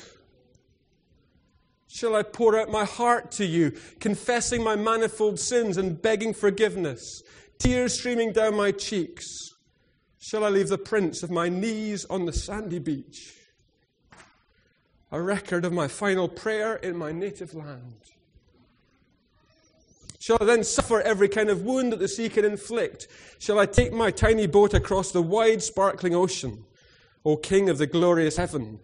Shall 1.90 2.14
I 2.14 2.22
pour 2.22 2.58
out 2.58 2.70
my 2.70 2.84
heart 2.84 3.32
to 3.32 3.44
you, 3.44 3.72
confessing 3.98 4.62
my 4.62 4.76
manifold 4.76 5.40
sins 5.40 5.76
and 5.76 6.00
begging 6.00 6.32
forgiveness, 6.32 7.22
tears 7.58 7.98
streaming 7.98 8.32
down 8.32 8.56
my 8.56 8.70
cheeks? 8.70 9.26
Shall 10.18 10.44
I 10.44 10.50
leave 10.50 10.68
the 10.68 10.78
prints 10.78 11.22
of 11.22 11.30
my 11.30 11.48
knees 11.48 12.04
on 12.04 12.26
the 12.26 12.32
sandy 12.32 12.78
beach? 12.78 13.34
a 15.12 15.20
record 15.20 15.64
of 15.64 15.72
my 15.72 15.88
final 15.88 16.28
prayer 16.28 16.76
in 16.76 16.96
my 16.96 17.12
native 17.12 17.54
land? 17.54 17.96
Shall 20.18 20.38
I 20.40 20.44
then 20.44 20.64
suffer 20.64 21.00
every 21.00 21.28
kind 21.28 21.48
of 21.48 21.62
wound 21.62 21.92
that 21.92 21.98
the 21.98 22.08
sea 22.08 22.28
can 22.28 22.44
inflict? 22.44 23.08
Shall 23.38 23.58
I 23.58 23.66
take 23.66 23.92
my 23.92 24.10
tiny 24.10 24.46
boat 24.46 24.74
across 24.74 25.12
the 25.12 25.22
wide, 25.22 25.62
sparkling 25.62 26.14
ocean? 26.14 26.64
O 27.24 27.36
King 27.36 27.68
of 27.68 27.78
the 27.78 27.86
glorious 27.86 28.36
heaven, 28.36 28.80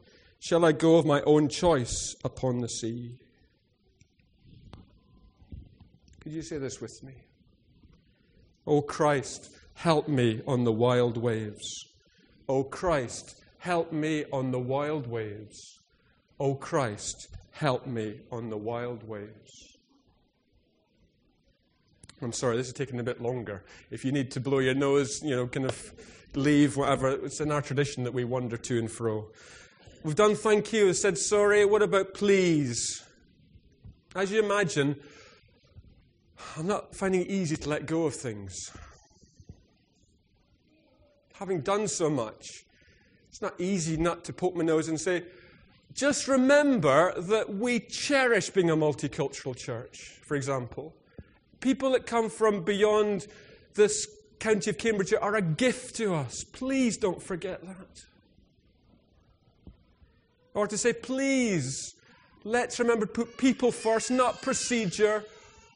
shall 0.47 0.65
I 0.65 0.71
go 0.71 0.95
of 0.97 1.05
my 1.05 1.23
own 1.23 1.49
choice 1.49 2.15
upon 2.23 2.61
the 2.61 2.69
sea? 2.69 3.17
Could 6.21 6.31
you 6.31 6.43
say 6.43 6.59
this 6.59 6.81
with 6.81 7.03
me? 7.03 7.15
O 8.65 8.81
Christ, 8.81 9.51
help 9.75 10.07
me 10.07 10.43
on 10.47 10.63
the 10.63 10.71
wild 10.71 11.17
waves. 11.17 11.87
O 12.49 12.63
Christ, 12.63 13.43
help 13.59 13.91
me 13.91 14.25
on 14.33 14.53
the 14.53 14.61
wild 14.61 15.09
waves. 15.09 15.81
O 16.39 16.55
Christ, 16.55 17.27
help 17.51 17.89
me 17.89 18.21
on 18.31 18.49
the 18.49 18.57
wild 18.57 19.03
waves. 19.03 19.79
I'm 22.23 22.33
sorry, 22.33 22.57
this 22.57 22.69
is 22.69 22.73
taking 22.73 23.01
a 23.01 23.05
bit 23.05 23.21
longer. 23.21 23.65
If 23.91 24.05
you 24.05 24.13
need 24.13 24.31
to 24.31 24.41
blow 24.41 24.61
your 24.61 24.75
nose, 24.75 25.21
you 25.25 25.35
know, 25.35 25.49
kind 25.49 25.67
of 25.67 25.93
leave, 26.37 26.77
whatever, 26.77 27.09
it's 27.09 27.41
in 27.41 27.51
our 27.51 27.63
tradition 27.63 28.05
that 28.05 28.15
we 28.15 28.23
wander 28.23 28.57
to 28.57 28.79
and 28.79 28.89
fro. 28.89 29.29
We've 30.07 30.15
done 30.15 30.37
thank 30.37 30.73
you, 30.73 30.95
said 30.95 31.19
sorry. 31.19 31.65
What 31.65 31.83
about 31.83 32.15
please? 32.15 33.03
As 34.15 34.31
you 34.31 34.41
imagine, 34.41 34.95
I'm 36.57 36.69
not 36.69 36.95
finding 36.95 37.23
it 37.23 37.27
easy 37.27 37.57
to 37.57 37.69
let 37.69 37.87
go 37.87 38.05
of 38.05 38.15
things. 38.15 38.71
Having 41.35 41.63
done 41.63 41.89
so 41.89 42.09
much, 42.09 42.47
it's 43.29 43.43
not 43.43 43.61
easy 43.61 43.97
not 43.97 44.23
to 44.27 44.33
poke 44.33 44.55
my 44.55 44.63
nose 44.63 44.87
and 44.87 45.01
say, 45.01 45.25
just 45.93 46.29
remember 46.29 47.21
that 47.23 47.57
we 47.57 47.81
cherish 47.81 48.51
being 48.51 48.71
a 48.71 48.77
multicultural 48.77 49.57
church, 49.57 50.21
for 50.23 50.37
example. 50.37 50.95
People 51.59 51.91
that 51.91 52.07
come 52.07 52.31
from 52.31 52.63
beyond 52.63 53.27
this 53.75 54.07
county 54.39 54.71
of 54.71 54.79
Cambridge 54.79 55.13
are 55.21 55.35
a 55.35 55.43
gift 55.43 55.97
to 55.97 56.15
us. 56.15 56.45
Please 56.45 56.97
don't 56.97 57.21
forget 57.21 57.61
that. 57.67 58.05
Or 60.57 60.67
to 60.67 60.79
say, 60.79 60.95
please, 60.95 61.95
let's 62.43 62.79
remember 62.79 63.05
to 63.05 63.13
put 63.13 63.37
people 63.37 63.71
first, 63.71 64.11
not 64.11 64.41
procedure 64.41 65.23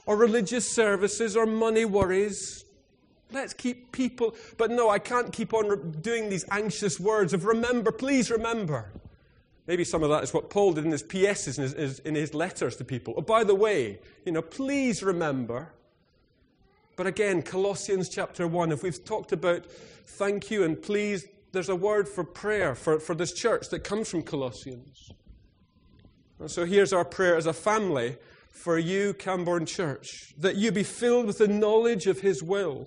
or 0.07 0.17
religious 0.17 0.67
services 0.67 1.37
or 1.37 1.45
money 1.45 1.85
worries. 1.85 2.65
Let's 3.31 3.53
keep 3.53 3.93
people. 3.93 4.35
But 4.57 4.71
no, 4.71 4.89
I 4.89 4.99
can't 4.99 5.35
keep 5.35 5.53
on 5.53 5.93
doing 6.01 6.31
these 6.31 6.47
anxious 6.51 6.99
words 6.99 7.35
of 7.35 7.45
remember, 7.45 7.93
please 7.93 8.31
remember. 8.31 8.91
Maybe 9.67 9.85
some 9.85 10.03
of 10.03 10.09
that 10.09 10.25
is 10.25 10.33
what 10.33 10.49
Paul 10.49 10.73
did 10.73 10.87
in 10.87 10.93
his 10.93 11.03
PSs, 11.03 11.59
in 11.59 11.79
his, 11.79 11.99
in 12.01 12.15
his 12.15 12.33
letters 12.33 12.75
to 12.77 12.85
people. 12.85 13.13
Oh, 13.19 13.21
by 13.21 13.45
the 13.45 13.55
way, 13.55 13.99
you 14.25 14.33
know, 14.33 14.43
please 14.43 15.03
remember. 15.03 15.69
But 16.97 17.07
again, 17.07 17.43
Colossians 17.43 18.09
chapter 18.09 18.47
1, 18.47 18.73
if 18.73 18.83
we've 18.83 19.05
talked 19.05 19.33
about 19.33 19.67
thank 19.67 20.51
you 20.51 20.65
and 20.65 20.81
please, 20.81 21.27
there's 21.53 21.69
a 21.69 21.77
word 21.77 22.09
for 22.09 22.25
prayer 22.25 22.75
for, 22.75 23.01
for 23.01 23.15
this 23.15 23.33
church 23.33 23.69
that 23.71 23.85
comes 23.85 24.09
from 24.09 24.23
Colossians. 24.23 25.11
And 26.39 26.51
so 26.51 26.65
here's 26.65 26.93
our 26.93 27.05
prayer 27.05 27.37
as 27.37 27.47
a 27.47 27.53
family 27.53 28.17
for 28.51 28.79
you, 28.79 29.15
Cambourne 29.15 29.67
Church, 29.67 30.35
that 30.39 30.57
you 30.57 30.73
be 30.73 30.83
filled 30.83 31.27
with 31.27 31.39
the 31.39 31.49
knowledge 31.49 32.07
of 32.07 32.21
His 32.21 32.43
will, 32.43 32.87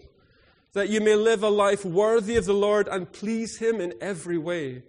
that 0.74 0.90
you 0.90 1.02
may 1.02 1.16
live 1.16 1.44
a 1.44 1.50
life 1.50 1.86
worthy 1.86 2.36
of 2.36 2.46
the 2.46 2.54
Lord 2.54 2.88
and 2.88 3.12
please 3.12 3.58
Him 3.58 3.80
in 3.80 3.94
every 4.02 4.38
way 4.38 4.84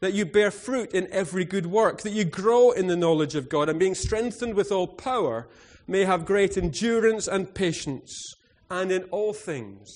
that 0.00 0.12
you 0.12 0.26
bear 0.26 0.50
fruit 0.50 0.92
in 0.92 1.10
every 1.10 1.46
good 1.46 1.64
work, 1.64 2.02
that 2.02 2.12
you 2.12 2.24
grow 2.24 2.72
in 2.72 2.88
the 2.88 2.96
knowledge 2.96 3.34
of 3.34 3.48
God, 3.48 3.70
and 3.70 3.78
being 3.78 3.94
strengthened 3.94 4.54
with 4.54 4.70
all 4.70 4.86
power, 4.86 5.48
may 5.86 6.04
have 6.04 6.26
great 6.26 6.58
endurance 6.58 7.26
and 7.26 7.54
patience, 7.54 8.34
and 8.70 8.92
in 8.92 9.04
all 9.04 9.32
things 9.32 9.90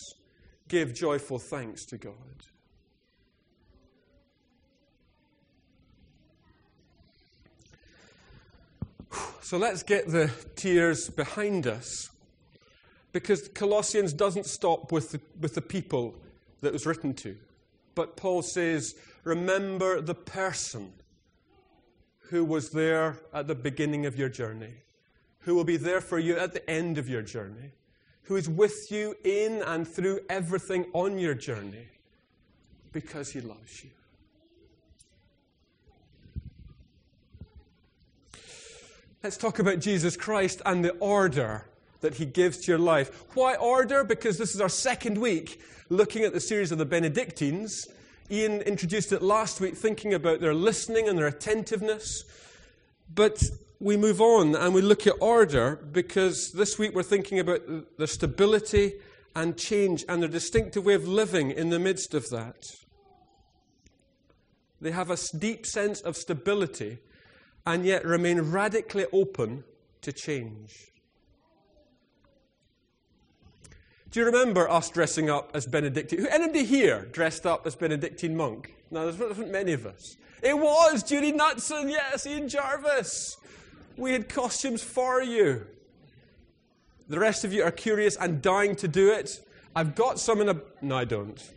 give 0.67 0.95
joyful 0.95 1.39
thanks 1.39 1.85
to 1.85 1.99
God. 1.99 2.15
So 9.41 9.57
let's 9.57 9.83
get 9.83 10.09
the 10.09 10.31
tears 10.57 11.09
behind 11.09 11.67
us 11.67 12.11
because 13.13 13.49
Colossians 13.49 14.13
doesn't 14.13 14.47
stop 14.47 14.93
with 14.93 15.13
the, 15.13 15.21
with 15.41 15.55
the 15.55 15.63
people 15.63 16.15
that 16.61 16.73
was 16.73 16.87
written 16.87 17.15
to. 17.15 17.37
But 17.95 18.17
Paul 18.17 18.43
says, 18.43 18.95
remember 19.25 20.01
the 20.01 20.15
person 20.15 20.93
who 22.29 22.45
was 22.45 22.71
there 22.71 23.17
at 23.33 23.47
the 23.47 23.55
beginning 23.55 24.05
of 24.05 24.19
your 24.19 24.29
journey, 24.29 24.75
who 25.41 25.55
will 25.55 25.65
be 25.65 25.79
there 25.79 26.01
for 26.01 26.19
you 26.19 26.39
at 26.39 26.53
the 26.53 26.69
end 26.69 26.99
of 26.99 27.09
your 27.09 27.23
journey, 27.23 27.73
who 28.25 28.37
is 28.37 28.49
with 28.49 28.91
you 28.91 29.15
in 29.25 29.63
and 29.63 29.89
through 29.89 30.21
everything 30.29 30.85
on 30.93 31.19
your 31.19 31.35
journey 31.35 31.89
because 32.93 33.31
he 33.31 33.41
loves 33.41 33.83
you. 33.83 33.91
Let's 39.29 39.37
talk 39.37 39.59
about 39.59 39.81
Jesus 39.81 40.17
Christ 40.17 40.63
and 40.65 40.83
the 40.83 40.93
order 41.01 41.67
that 42.01 42.15
he 42.15 42.25
gives 42.25 42.61
to 42.61 42.73
your 42.73 42.79
life. 42.79 43.27
Why 43.35 43.57
order? 43.57 44.03
Because 44.03 44.39
this 44.39 44.55
is 44.55 44.61
our 44.63 44.71
second 44.71 45.19
week 45.19 45.61
looking 45.91 46.25
at 46.25 46.33
the 46.33 46.41
series 46.41 46.73
of 46.73 46.79
the 46.79 46.87
Benedictines. 46.87 47.87
Ian 48.31 48.63
introduced 48.63 49.13
it 49.13 49.21
last 49.21 49.61
week, 49.61 49.77
thinking 49.77 50.15
about 50.15 50.41
their 50.41 50.55
listening 50.55 51.11
and 51.11 51.19
their 51.19 51.27
attentiveness. 51.27 52.25
But 53.15 53.43
we 53.81 53.99
move 53.99 54.23
on 54.23 54.55
and 54.55 54.73
we 54.73 54.81
look 54.81 55.07
at 55.07 55.13
order 55.21 55.77
because 55.77 56.53
this 56.53 56.79
week 56.79 56.95
we're 56.95 57.03
thinking 57.03 57.39
about 57.39 57.99
the 57.99 58.07
stability 58.07 58.95
and 59.37 59.59
change 59.59 60.07
and 60.09 60.23
their 60.23 60.31
distinctive 60.31 60.87
way 60.87 60.95
of 60.95 61.07
living 61.07 61.51
in 61.51 61.69
the 61.69 61.79
midst 61.79 62.15
of 62.15 62.31
that. 62.31 62.65
They 64.81 64.93
have 64.93 65.11
a 65.11 65.19
deep 65.37 65.67
sense 65.67 66.01
of 66.01 66.17
stability 66.17 67.01
and 67.69 67.85
yet 67.85 68.03
remain 68.03 68.41
radically 68.41 69.05
open 69.13 69.63
to 70.01 70.11
change. 70.11 70.91
Do 74.11 74.21
you 74.21 74.25
remember 74.25 74.71
us 74.71 74.89
dressing 74.89 75.29
up 75.29 75.51
as 75.53 75.67
Benedictine? 75.67 76.27
Anybody 76.31 76.65
here 76.65 77.07
dressed 77.13 77.45
up 77.45 77.67
as 77.67 77.77
Benedictine 77.77 78.35
monk? 78.35 78.75
No, 78.91 79.11
there's 79.11 79.39
not 79.39 79.51
many 79.51 79.75
of 79.75 79.85
us. 79.85 80.17
It 80.43 80.57
was 80.57 81.03
Judy 81.03 81.31
Knutson, 81.31 81.91
yes, 81.91 82.27
Ian 82.27 82.49
Jarvis. 82.49 83.37
We 83.99 84.13
had 84.13 84.31
costumes 84.31 84.83
for 84.83 85.23
you. 85.23 85.67
The 87.07 87.19
rest 87.19 87.45
of 87.45 87.53
you 87.53 87.65
are 87.65 87.71
curious 87.71 88.17
and 88.17 88.41
dying 88.41 88.77
to 88.77 88.89
do 88.89 89.13
it. 89.13 89.45
I've 89.77 89.95
got 89.95 90.19
some 90.19 90.41
in 90.41 90.49
a. 90.49 90.59
No, 90.81 90.97
I 90.97 91.05
don't. 91.05 91.53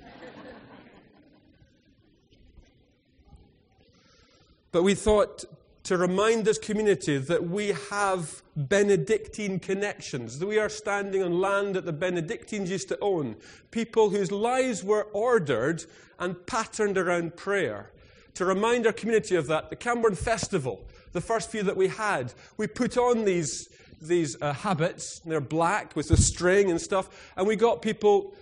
but 4.73 4.83
we 4.83 4.93
thought 4.93 5.45
to 5.83 5.97
remind 5.97 6.45
this 6.45 6.59
community 6.59 7.17
that 7.17 7.43
we 7.43 7.69
have 7.89 8.43
Benedictine 8.55 9.59
connections, 9.59 10.39
that 10.39 10.45
we 10.45 10.59
are 10.59 10.69
standing 10.69 11.23
on 11.23 11.39
land 11.39 11.75
that 11.75 11.85
the 11.85 11.93
Benedictines 11.93 12.69
used 12.69 12.88
to 12.89 13.00
own, 13.01 13.35
people 13.71 14.09
whose 14.09 14.31
lives 14.31 14.83
were 14.83 15.07
ordered 15.13 15.83
and 16.19 16.45
patterned 16.45 16.97
around 16.97 17.35
prayer. 17.35 17.91
To 18.35 18.45
remind 18.45 18.85
our 18.85 18.93
community 18.93 19.35
of 19.35 19.47
that, 19.47 19.69
the 19.69 19.75
Camborne 19.75 20.15
Festival, 20.15 20.85
the 21.13 21.21
first 21.21 21.50
few 21.50 21.63
that 21.63 21.75
we 21.75 21.88
had, 21.88 22.33
we 22.57 22.67
put 22.67 22.95
on 22.97 23.25
these, 23.25 23.67
these 24.00 24.39
uh, 24.41 24.53
habits, 24.53 25.19
they're 25.25 25.41
black 25.41 25.95
with 25.95 26.09
the 26.09 26.17
string 26.17 26.69
and 26.69 26.79
stuff, 26.79 27.31
and 27.35 27.47
we 27.47 27.55
got 27.55 27.81
people 27.81 28.35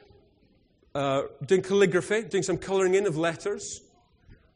uh, 0.93 1.24
doing 1.46 1.62
calligraphy, 1.62 2.24
doing 2.24 2.43
some 2.43 2.58
colouring 2.58 2.96
in 2.96 3.08
of 3.08 3.15
letters. 3.17 3.81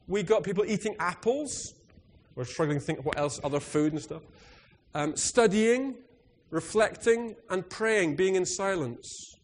We 0.06 0.22
got 0.22 0.42
people 0.42 0.64
eating 0.66 0.94
apples 0.98 1.74
we're 2.36 2.44
struggling 2.44 2.78
to 2.78 2.84
think 2.84 3.04
what 3.04 3.18
else, 3.18 3.40
other 3.44 3.60
food 3.60 3.92
and 3.92 4.02
stuff. 4.02 4.22
Um, 4.94 5.16
studying, 5.16 5.96
reflecting, 6.50 7.36
and 7.50 7.68
praying, 7.68 8.16
being 8.16 8.34
in 8.34 8.46
silence. 8.46 9.36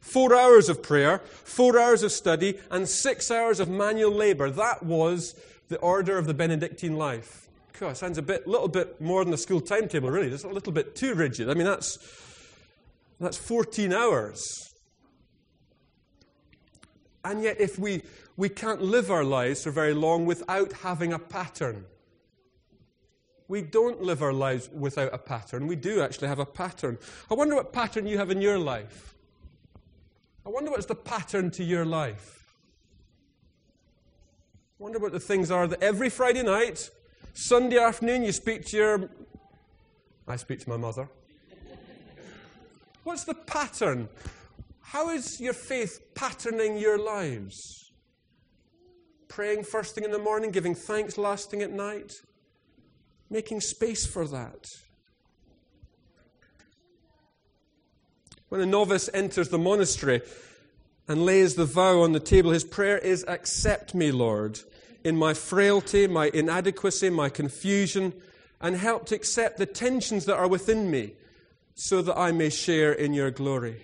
Four 0.00 0.36
hours 0.36 0.68
of 0.68 0.82
prayer, 0.82 1.18
four 1.24 1.78
hours 1.78 2.02
of 2.02 2.12
study, 2.12 2.58
and 2.70 2.88
six 2.88 3.30
hours 3.30 3.58
of 3.60 3.68
manual 3.68 4.12
labor. 4.12 4.50
That 4.50 4.84
was 4.84 5.34
the 5.68 5.78
order 5.78 6.16
of 6.16 6.26
the 6.26 6.34
Benedictine 6.34 6.96
life. 6.96 7.48
God, 7.78 7.96
sounds 7.96 8.16
a 8.16 8.22
bit, 8.22 8.46
little 8.46 8.68
bit 8.68 9.00
more 9.00 9.24
than 9.24 9.34
a 9.34 9.36
school 9.36 9.60
timetable, 9.60 10.10
really. 10.10 10.28
It's 10.28 10.44
a 10.44 10.48
little 10.48 10.72
bit 10.72 10.94
too 10.94 11.14
rigid. 11.14 11.50
I 11.50 11.54
mean, 11.54 11.66
that's, 11.66 11.98
that's 13.20 13.36
14 13.36 13.92
hours. 13.92 14.72
And 17.24 17.42
yet, 17.42 17.60
if 17.60 17.78
we 17.78 18.02
we 18.36 18.48
can't 18.48 18.82
live 18.82 19.10
our 19.10 19.24
lives 19.24 19.62
for 19.62 19.70
very 19.70 19.94
long 19.94 20.26
without 20.26 20.72
having 20.72 21.12
a 21.12 21.18
pattern. 21.18 21.86
We 23.48 23.62
don't 23.62 24.02
live 24.02 24.22
our 24.22 24.32
lives 24.32 24.68
without 24.72 25.14
a 25.14 25.18
pattern. 25.18 25.66
We 25.66 25.76
do 25.76 26.02
actually 26.02 26.28
have 26.28 26.40
a 26.40 26.46
pattern. 26.46 26.98
I 27.30 27.34
wonder 27.34 27.54
what 27.54 27.72
pattern 27.72 28.06
you 28.06 28.18
have 28.18 28.30
in 28.30 28.40
your 28.40 28.58
life. 28.58 29.14
I 30.44 30.50
wonder 30.50 30.70
what's 30.70 30.86
the 30.86 30.94
pattern 30.94 31.50
to 31.52 31.64
your 31.64 31.84
life. 31.84 32.44
I 34.78 34.82
wonder 34.82 34.98
what 34.98 35.12
the 35.12 35.20
things 35.20 35.50
are 35.50 35.66
that 35.66 35.82
every 35.82 36.10
Friday 36.10 36.42
night, 36.42 36.90
Sunday 37.32 37.78
afternoon, 37.78 38.24
you 38.24 38.32
speak 38.32 38.66
to 38.66 38.76
your. 38.76 39.10
I 40.28 40.36
speak 40.36 40.60
to 40.60 40.68
my 40.68 40.76
mother. 40.76 41.08
What's 43.04 43.24
the 43.24 43.34
pattern? 43.34 44.08
How 44.80 45.10
is 45.10 45.40
your 45.40 45.52
faith 45.52 46.00
patterning 46.14 46.76
your 46.76 46.98
lives? 46.98 47.85
Praying 49.28 49.64
first 49.64 49.94
thing 49.94 50.04
in 50.04 50.12
the 50.12 50.18
morning, 50.18 50.50
giving 50.50 50.74
thanks 50.74 51.18
last 51.18 51.50
thing 51.50 51.62
at 51.62 51.72
night, 51.72 52.14
making 53.30 53.60
space 53.60 54.06
for 54.06 54.26
that. 54.26 54.66
When 58.48 58.60
a 58.60 58.66
novice 58.66 59.10
enters 59.12 59.48
the 59.48 59.58
monastery 59.58 60.22
and 61.08 61.24
lays 61.24 61.54
the 61.54 61.64
vow 61.64 62.00
on 62.00 62.12
the 62.12 62.20
table, 62.20 62.52
his 62.52 62.64
prayer 62.64 62.98
is 62.98 63.24
Accept 63.26 63.94
me, 63.94 64.12
Lord, 64.12 64.60
in 65.04 65.16
my 65.16 65.34
frailty, 65.34 66.06
my 66.06 66.30
inadequacy, 66.32 67.10
my 67.10 67.28
confusion, 67.28 68.12
and 68.60 68.76
help 68.76 69.06
to 69.06 69.14
accept 69.14 69.58
the 69.58 69.66
tensions 69.66 70.24
that 70.26 70.36
are 70.36 70.48
within 70.48 70.90
me 70.90 71.14
so 71.74 72.00
that 72.02 72.16
I 72.16 72.32
may 72.32 72.48
share 72.48 72.92
in 72.92 73.12
your 73.12 73.30
glory. 73.30 73.82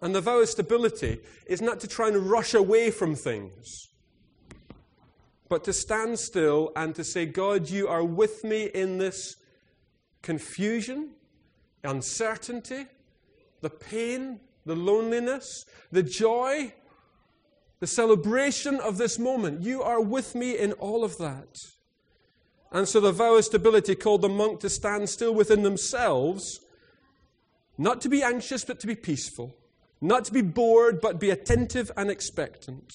And 0.00 0.14
the 0.14 0.20
vow 0.20 0.40
of 0.40 0.48
stability 0.48 1.20
is 1.46 1.62
not 1.62 1.80
to 1.80 1.88
try 1.88 2.08
and 2.08 2.30
rush 2.30 2.54
away 2.54 2.90
from 2.90 3.14
things 3.14 3.88
but 5.48 5.64
to 5.64 5.72
stand 5.72 6.18
still 6.18 6.72
and 6.76 6.94
to 6.94 7.04
say, 7.04 7.26
God, 7.26 7.70
you 7.70 7.88
are 7.88 8.04
with 8.04 8.44
me 8.44 8.64
in 8.66 8.98
this 8.98 9.36
confusion, 10.22 11.10
uncertainty, 11.84 12.86
the 13.60 13.70
pain, 13.70 14.40
the 14.66 14.76
loneliness, 14.76 15.64
the 15.90 16.02
joy, 16.02 16.72
the 17.80 17.86
celebration 17.86 18.80
of 18.80 18.98
this 18.98 19.18
moment. 19.18 19.62
You 19.62 19.82
are 19.82 20.00
with 20.00 20.34
me 20.34 20.56
in 20.56 20.72
all 20.74 21.04
of 21.04 21.18
that. 21.18 21.56
And 22.70 22.86
so 22.86 23.00
the 23.00 23.12
vow 23.12 23.36
of 23.36 23.44
stability 23.44 23.94
called 23.94 24.22
the 24.22 24.28
monk 24.28 24.60
to 24.60 24.68
stand 24.68 25.08
still 25.08 25.34
within 25.34 25.62
themselves, 25.62 26.60
not 27.78 28.00
to 28.02 28.08
be 28.08 28.22
anxious, 28.22 28.64
but 28.64 28.78
to 28.80 28.86
be 28.86 28.94
peaceful, 28.94 29.56
not 30.00 30.26
to 30.26 30.32
be 30.32 30.42
bored, 30.42 31.00
but 31.00 31.18
be 31.18 31.30
attentive 31.30 31.90
and 31.96 32.10
expectant. 32.10 32.92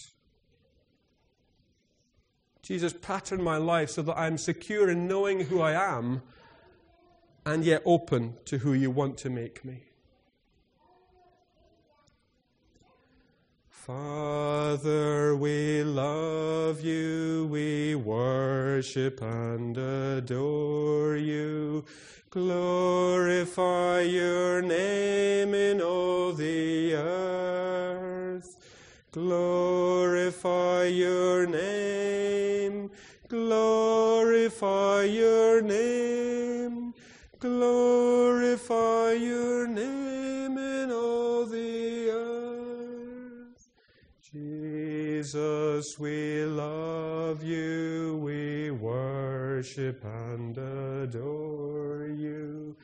Jesus, 2.64 2.94
pattern 2.94 3.44
my 3.44 3.58
life 3.58 3.90
so 3.90 4.02
that 4.04 4.18
I'm 4.18 4.38
secure 4.38 4.90
in 4.90 5.06
knowing 5.06 5.42
who 5.42 5.60
I 5.62 5.74
am 5.74 6.22
and 7.46 7.66
yet 7.66 7.82
open 7.86 8.36
to 8.46 8.60
who 8.60 8.72
you 8.72 8.90
want 8.90 9.18
to 9.20 9.30
make 9.30 9.66
me. 9.66 9.84
Father, 13.68 15.36
we 15.36 15.84
love 15.84 16.80
you, 16.80 17.50
we 17.52 17.96
worship 17.96 19.22
and 19.22 19.78
adore 19.78 21.18
you. 21.18 21.84
Glorify 22.30 24.04
your 24.04 24.62
name 24.62 25.54
in 25.54 25.82
all 25.82 26.32
the 26.32 26.94
earth. 26.94 28.53
Glorify 29.14 30.86
your 30.86 31.46
name, 31.46 32.90
glorify 33.28 35.04
your 35.04 35.62
name, 35.62 36.96
glorify 37.38 39.12
your 39.12 39.68
name 39.68 40.58
in 40.58 40.92
all 40.92 41.46
the 41.46 42.10
earth. 42.10 43.70
Jesus, 44.32 46.00
we 46.00 46.44
love 46.46 47.44
you, 47.44 48.20
we 48.20 48.72
worship 48.72 50.04
and 50.04 50.58
adore 50.58 52.08
you. 52.08 52.76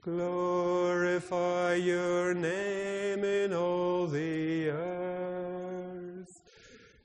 Glorify 0.00 1.74
your 1.74 2.32
name 2.32 3.22
in 3.22 3.52
all 3.52 4.06
the. 4.06 4.53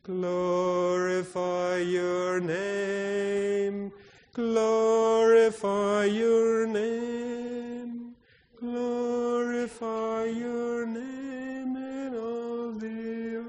Glorify 0.10 1.78
your 1.78 2.40
name, 2.40 3.92
glorify 4.34 6.06
your 6.06 6.66
name, 6.66 8.16
glorify 8.60 10.26
your 10.26 10.88
name 10.88 11.78
in 11.78 12.16
all 12.16 12.72
the 12.72 13.36
earth. 13.36 13.46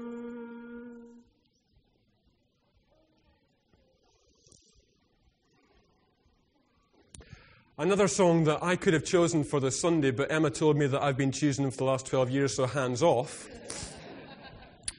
Another 7.79 8.07
song 8.07 8.43
that 8.43 8.61
I 8.61 8.75
could 8.75 8.93
have 8.93 9.03
chosen 9.03 9.43
for 9.43 9.59
this 9.59 9.81
Sunday, 9.81 10.11
but 10.11 10.31
Emma 10.31 10.51
told 10.51 10.77
me 10.77 10.85
that 10.85 11.01
I've 11.01 11.17
been 11.17 11.31
choosing 11.31 11.71
for 11.71 11.77
the 11.77 11.85
last 11.85 12.05
12 12.05 12.29
years, 12.29 12.55
so 12.55 12.67
hands 12.67 13.01
off, 13.01 13.49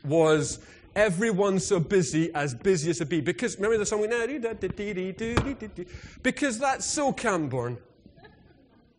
was 0.04 0.58
Everyone's 0.94 1.66
so 1.66 1.80
busy, 1.80 2.34
as 2.34 2.54
busy 2.54 2.90
as 2.90 3.00
a 3.00 3.06
bee. 3.06 3.20
Because, 3.20 3.56
remember 3.56 3.78
the 3.78 3.86
song 3.86 4.00
we? 4.00 5.86
Because 6.22 6.58
that's 6.58 6.84
so 6.84 7.12
Cambourne. 7.12 7.78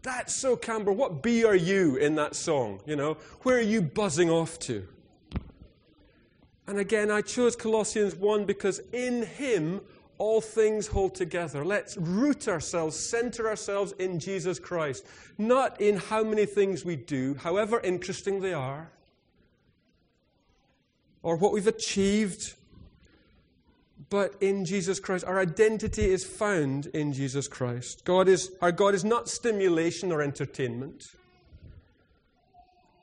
That's 0.01 0.36
so 0.36 0.56
Cambourne. 0.56 0.97
What 0.97 1.21
bee 1.21 1.45
are 1.45 1.56
you 1.56 1.95
in 1.97 2.15
that 2.15 2.36
song? 2.36 2.82
You 2.86 2.95
know, 2.95 3.17
where 3.43 3.58
are 3.58 3.62
you 3.62 3.82
buzzing 3.82 4.29
off 4.29 4.60
to? 4.60 4.88
And 6.67 6.79
again, 6.79 7.12
I 7.12 7.21
chose 7.21 7.56
Colossians 7.56 8.15
1 8.15 8.45
because 8.45 8.79
in 8.91 9.23
Him 9.23 9.82
all 10.17 10.41
things 10.41 10.88
hold 10.88 11.15
together. 11.15 11.65
Let's 11.65 11.97
root 11.97 12.47
ourselves, 12.47 12.97
center 12.97 13.47
ourselves 13.47 13.93
in 13.99 14.19
Jesus 14.19 14.60
Christ, 14.60 15.06
not 15.38 15.82
in 15.82 15.97
how 15.97 16.23
many 16.23 16.45
things 16.45 16.86
we 16.86 16.95
do, 16.95 17.36
however 17.36 17.79
interesting 17.82 18.39
they 18.39 18.53
are, 18.53 18.89
or 21.23 21.38
what 21.38 21.53
we've 21.53 21.67
achieved, 21.67 22.53
but 24.09 24.36
in 24.41 24.65
Jesus 24.65 24.99
Christ. 24.99 25.25
Our 25.25 25.39
identity 25.39 26.03
is 26.03 26.23
found 26.23 26.88
in 26.88 27.13
Jesus 27.13 27.47
Christ. 27.47 28.03
God 28.05 28.27
is, 28.27 28.51
our 28.62 28.71
God 28.71 28.93
is 28.93 29.03
not 29.03 29.29
stimulation 29.29 30.12
or 30.12 30.21
entertainment. 30.21 31.07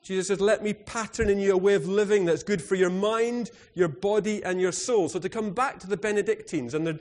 Jesus 0.03 0.27
says, 0.27 0.39
Let 0.39 0.63
me 0.63 0.73
pattern 0.73 1.29
in 1.29 1.39
you 1.39 1.53
a 1.53 1.57
way 1.57 1.73
of 1.73 1.87
living 1.87 2.25
that's 2.25 2.43
good 2.43 2.61
for 2.61 2.75
your 2.75 2.89
mind, 2.89 3.51
your 3.73 3.87
body, 3.87 4.43
and 4.43 4.61
your 4.61 4.71
soul. 4.71 5.09
So 5.09 5.19
to 5.19 5.29
come 5.29 5.51
back 5.51 5.79
to 5.79 5.87
the 5.87 5.97
Benedictines 5.97 6.73
and 6.73 6.85
the, 6.87 6.99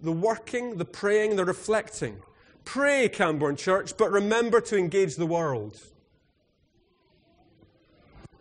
the 0.00 0.12
working, 0.12 0.76
the 0.76 0.84
praying, 0.84 1.36
the 1.36 1.44
reflecting. 1.44 2.20
Pray, 2.64 3.08
Cambourne 3.08 3.56
Church, 3.56 3.96
but 3.96 4.10
remember 4.10 4.60
to 4.62 4.76
engage 4.76 5.16
the 5.16 5.26
world. 5.26 5.80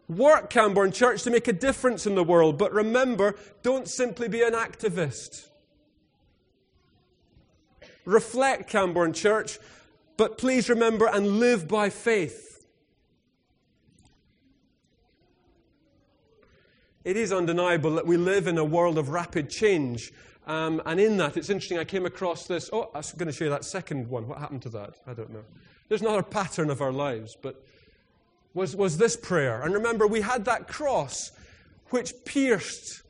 Work, 0.08 0.50
Cambourne 0.50 0.92
Church, 0.92 1.24
to 1.24 1.32
make 1.32 1.48
a 1.48 1.54
difference 1.54 2.06
in 2.06 2.16
the 2.16 2.24
world, 2.24 2.58
but 2.58 2.72
remember, 2.72 3.36
don't 3.64 3.88
simply 3.88 4.28
be 4.28 4.44
an 4.44 4.54
activist. 4.54 5.50
Reflect, 8.06 8.70
Cambourne 8.70 9.14
Church, 9.14 9.58
but 10.16 10.38
please 10.38 10.70
remember 10.70 11.08
and 11.08 11.40
live 11.40 11.68
by 11.68 11.90
faith. 11.90 12.68
It 17.04 17.18
is 17.18 17.32
undeniable 17.32 17.96
that 17.96 18.08
we 18.08 18.18
live 18.18 18.48
in 18.48 18.58
a 18.58 18.64
world 18.64 18.98
of 18.98 19.10
rapid 19.10 19.50
change. 19.50 20.12
Um, 20.48 20.82
and 20.86 21.00
in 21.00 21.18
that, 21.18 21.38
it's 21.38 21.50
interesting, 21.50 21.78
I 21.78 21.84
came 21.84 22.06
across 22.06 22.48
this. 22.48 22.70
Oh, 22.72 22.90
I 22.94 23.00
was 23.00 23.12
going 23.12 23.28
to 23.28 23.34
show 23.34 23.46
you 23.46 23.52
that 23.52 23.66
second 23.66 24.08
one. 24.08 24.28
What 24.28 24.40
happened 24.40 24.64
to 24.64 24.70
that? 24.70 24.96
I 25.08 25.14
don't 25.14 25.32
know. 25.32 25.44
There's 25.88 26.02
another 26.02 26.24
pattern 26.24 26.70
of 26.70 26.82
our 26.82 26.92
lives, 26.92 27.36
but 27.40 27.64
was, 28.56 28.76
was 28.76 28.98
this 28.98 29.16
prayer. 29.16 29.62
And 29.62 29.74
remember, 29.74 30.08
we 30.08 30.22
had 30.22 30.46
that 30.46 30.68
cross 30.68 31.32
which 31.90 32.14
pierced, 32.26 33.04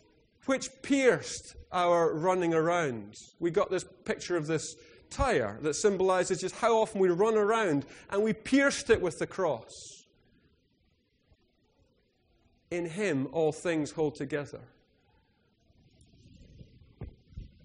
which 0.48 0.70
pierced 0.82 1.56
our 1.72 2.14
running 2.14 2.54
around. 2.54 3.16
We 3.40 3.52
got 3.52 3.72
this 3.72 3.86
picture 4.04 4.36
of 4.36 4.48
this 4.48 4.76
tire 5.10 5.58
that 5.62 5.76
symbolizes 5.76 6.42
just 6.42 6.56
how 6.56 6.78
often 6.78 7.00
we 7.00 7.10
run 7.10 7.36
around, 7.36 7.86
and 8.10 8.24
we 8.24 8.34
pierced 8.34 8.90
it 8.90 9.02
with 9.02 9.20
the 9.20 9.28
cross. 9.28 9.72
In 12.72 12.86
him, 12.86 13.28
all 13.32 13.52
things 13.52 13.92
hold 13.92 14.16
together. 14.16 14.60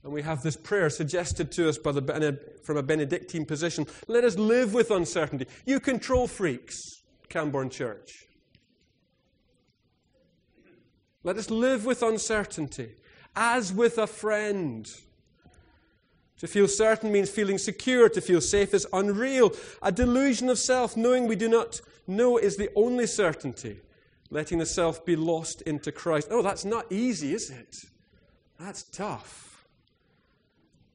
And 0.05 0.13
we 0.13 0.23
have 0.23 0.43
this 0.43 0.57
prayer 0.57 0.91
suggested 0.91 1.51
to 1.53 1.69
us 1.69 1.79
by 1.79 1.93
the, 1.93 2.39
from 2.63 2.77
a 2.77 2.83
Benedictine 2.83 3.45
position. 3.45 3.87
Let 4.07 4.25
us 4.25 4.37
live 4.37 4.75
with 4.75 4.91
uncertainty. 4.91 5.47
You 5.67 5.81
control 5.81 6.27
freaks, 6.27 7.00
Cambourne 7.31 7.71
Church. 7.71 8.27
Let 11.25 11.39
us 11.39 11.51
live 11.51 11.87
with 11.87 12.03
uncertainty, 12.03 12.97
as 13.35 13.73
with 13.73 13.97
a 13.97 14.07
friend. 14.07 14.91
To 16.39 16.47
feel 16.47 16.69
certain 16.69 17.13
means 17.13 17.31
feeling 17.31 17.59
secure. 17.59 18.09
To 18.09 18.21
feel 18.21 18.41
safe 18.41 18.75
is 18.75 18.87
unreal. 18.93 19.53
A 19.83 19.93
delusion 19.93 20.49
of 20.49 20.59
self, 20.59 20.97
knowing 20.97 21.27
we 21.27 21.37
do 21.37 21.49
not 21.49 21.81
know, 22.07 22.37
is 22.37 22.57
the 22.57 22.71
only 22.75 23.07
certainty 23.07 23.81
letting 24.31 24.59
the 24.59 24.67
self 24.67 25.05
be 25.05 25.17
lost 25.17 25.63
into 25.63 25.93
Christ. 25.93 26.29
Oh, 26.31 26.43
that's 26.43 26.65
not 26.65 26.91
easy, 26.91 27.35
is 27.35 27.51
it? 27.51 27.77
That's 28.59 28.85
tough. 28.85 29.50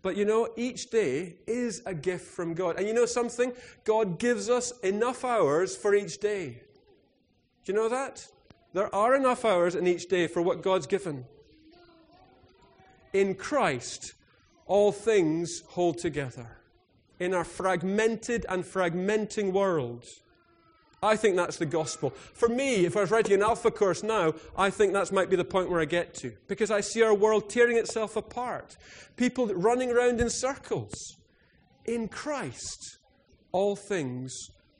But 0.05 0.17
you 0.17 0.23
know, 0.23 0.49
each 0.55 0.91
day 0.91 1.37
is 1.47 1.81
a 1.87 1.93
gift 1.95 2.27
from 2.27 2.53
God. 2.53 2.77
And 2.77 2.87
you 2.87 2.93
know 2.93 3.07
something? 3.07 3.53
God 3.85 4.19
gives 4.19 4.51
us 4.51 4.69
enough 4.81 5.25
hours 5.25 5.75
for 5.75 5.95
each 5.95 6.19
day. 6.19 6.61
Do 7.63 7.71
you 7.71 7.73
know 7.73 7.89
that? 7.89 8.27
There 8.73 8.93
are 8.93 9.15
enough 9.15 9.45
hours 9.45 9.73
in 9.73 9.87
each 9.87 10.07
day 10.07 10.27
for 10.27 10.43
what 10.43 10.61
God's 10.61 10.85
given. 10.85 11.25
In 13.13 13.33
Christ, 13.33 14.13
all 14.67 14.91
things 14.91 15.63
hold 15.69 15.97
together. 15.97 16.59
In 17.19 17.33
our 17.33 17.43
fragmented 17.43 18.45
and 18.47 18.63
fragmenting 18.63 19.53
world, 19.53 20.05
I 21.03 21.15
think 21.15 21.35
that's 21.35 21.57
the 21.57 21.65
gospel. 21.65 22.09
For 22.09 22.49
me, 22.49 22.85
if 22.85 22.97
I 22.97 23.01
was 23.01 23.11
writing 23.11 23.33
an 23.33 23.43
Alpha 23.43 23.69
course 23.69 24.01
now, 24.01 24.33
I 24.57 24.69
think 24.69 24.93
that 24.93 25.11
might 25.11 25.29
be 25.29 25.35
the 25.35 25.45
point 25.45 25.69
where 25.69 25.81
I 25.81 25.85
get 25.85 26.13
to. 26.15 26.33
Because 26.47 26.71
I 26.71 26.81
see 26.81 27.03
our 27.03 27.13
world 27.13 27.49
tearing 27.49 27.77
itself 27.77 28.15
apart. 28.15 28.77
People 29.15 29.47
running 29.47 29.91
around 29.91 30.19
in 30.19 30.29
circles. 30.29 31.17
In 31.85 32.07
Christ, 32.07 32.97
all 33.51 33.75
things 33.75 34.33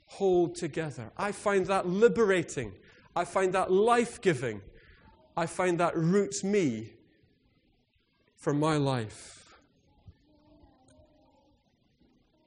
hold 0.06 0.56
together. 0.56 1.12
I 1.16 1.32
find 1.32 1.66
that 1.66 1.86
liberating. 1.86 2.72
I 3.14 3.24
find 3.24 3.52
that 3.52 3.70
life 3.70 4.20
giving. 4.20 4.60
I 5.36 5.46
find 5.46 5.78
that 5.80 5.96
roots 5.96 6.42
me 6.42 6.92
for 8.36 8.52
my 8.52 8.76
life. 8.76 9.35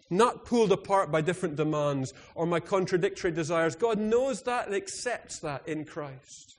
Not 0.10 0.46
pulled 0.46 0.72
apart 0.72 1.12
by 1.12 1.22
different 1.22 1.56
demands 1.56 2.14
or 2.36 2.46
my 2.46 2.60
contradictory 2.60 3.32
desires. 3.32 3.76
God 3.76 4.00
knows 4.00 4.42
that 4.44 4.68
and 4.68 4.76
accepts 4.76 5.40
that 5.40 5.68
in 5.68 5.86
Christ. 5.86 6.58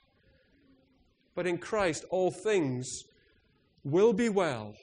But 1.35 1.47
in 1.47 1.57
Christ, 1.57 2.05
all 2.09 2.31
things 2.31 3.03
will 3.83 4.13
be 4.13 4.29
well 4.29 4.73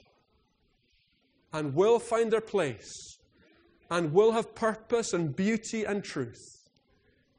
and 1.53 1.75
will 1.75 1.99
find 1.99 2.31
their 2.31 2.41
place 2.41 3.19
and 3.91 4.13
will 4.13 4.33
have 4.33 4.55
purpose 4.55 5.13
and 5.13 5.35
beauty 5.35 5.85
and 5.85 6.05
truth 6.05 6.69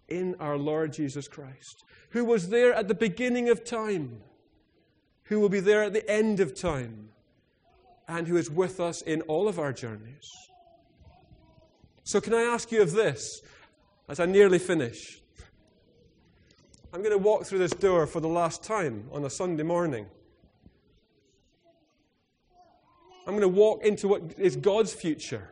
in 0.07 0.35
our 0.39 0.57
Lord 0.57 0.93
Jesus 0.93 1.27
Christ, 1.27 1.83
who 2.09 2.25
was 2.25 2.49
there 2.49 2.73
at 2.73 2.87
the 2.87 2.95
beginning 2.95 3.49
of 3.49 3.63
time, 3.63 4.21
who 5.23 5.39
will 5.39 5.49
be 5.49 5.59
there 5.59 5.83
at 5.83 5.93
the 5.93 6.09
end 6.09 6.39
of 6.39 6.59
time, 6.59 7.09
and 8.07 8.27
who 8.27 8.37
is 8.37 8.49
with 8.49 8.79
us 8.79 9.03
in 9.03 9.21
all 9.23 9.47
of 9.47 9.59
our 9.59 9.71
journeys. 9.71 10.27
So, 12.09 12.19
can 12.19 12.33
I 12.33 12.41
ask 12.41 12.71
you 12.71 12.81
of 12.81 12.93
this 12.93 13.43
as 14.07 14.19
I 14.19 14.25
nearly 14.25 14.57
finish? 14.57 15.21
I'm 16.91 17.03
going 17.03 17.15
to 17.15 17.19
walk 17.19 17.45
through 17.45 17.59
this 17.59 17.69
door 17.69 18.07
for 18.07 18.19
the 18.19 18.27
last 18.27 18.63
time 18.63 19.07
on 19.11 19.23
a 19.25 19.29
Sunday 19.29 19.61
morning. 19.61 20.07
I'm 23.27 23.37
going 23.37 23.41
to 23.41 23.47
walk 23.47 23.83
into 23.83 24.07
what 24.07 24.23
is 24.39 24.55
God's 24.55 24.91
future, 24.91 25.51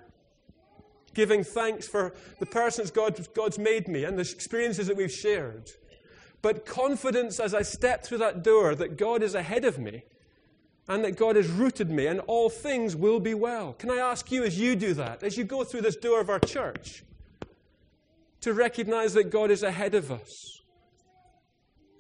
giving 1.14 1.44
thanks 1.44 1.88
for 1.88 2.16
the 2.40 2.48
persons 2.48 2.90
God, 2.90 3.28
God's 3.36 3.60
made 3.60 3.88
me 3.88 4.04
and 4.04 4.18
the 4.18 4.24
experiences 4.24 4.88
that 4.88 4.98
we've 4.98 5.12
shared. 5.12 5.70
But 6.42 6.66
confidence 6.66 7.40
as 7.40 7.54
I 7.54 7.62
step 7.62 8.04
through 8.04 8.18
that 8.18 8.44
door 8.44 8.74
that 8.74 8.98
God 8.98 9.22
is 9.22 9.36
ahead 9.36 9.64
of 9.64 9.78
me 9.78 10.06
and 10.88 11.04
that 11.04 11.18
God 11.18 11.36
has 11.36 11.50
rooted 11.50 11.90
me, 11.90 12.08
and 12.08 12.22
all 12.22 12.50
things 12.50 12.96
will 12.96 13.20
be 13.20 13.34
well. 13.34 13.74
Can 13.74 13.92
I 13.92 13.98
ask 13.98 14.32
you, 14.32 14.44
as 14.44 14.58
you 14.58 14.76
do 14.76 14.94
that, 14.94 15.22
as 15.22 15.38
you 15.38 15.44
go 15.44 15.64
through 15.64 15.82
this 15.82 15.98
door 15.98 16.22
of 16.22 16.30
our 16.30 16.40
church, 16.40 17.04
to 18.42 18.54
recognize 18.54 19.14
that 19.14 19.26
God 19.26 19.52
is 19.52 19.64
ahead 19.64 19.96
of 19.96 20.12
us? 20.12 20.62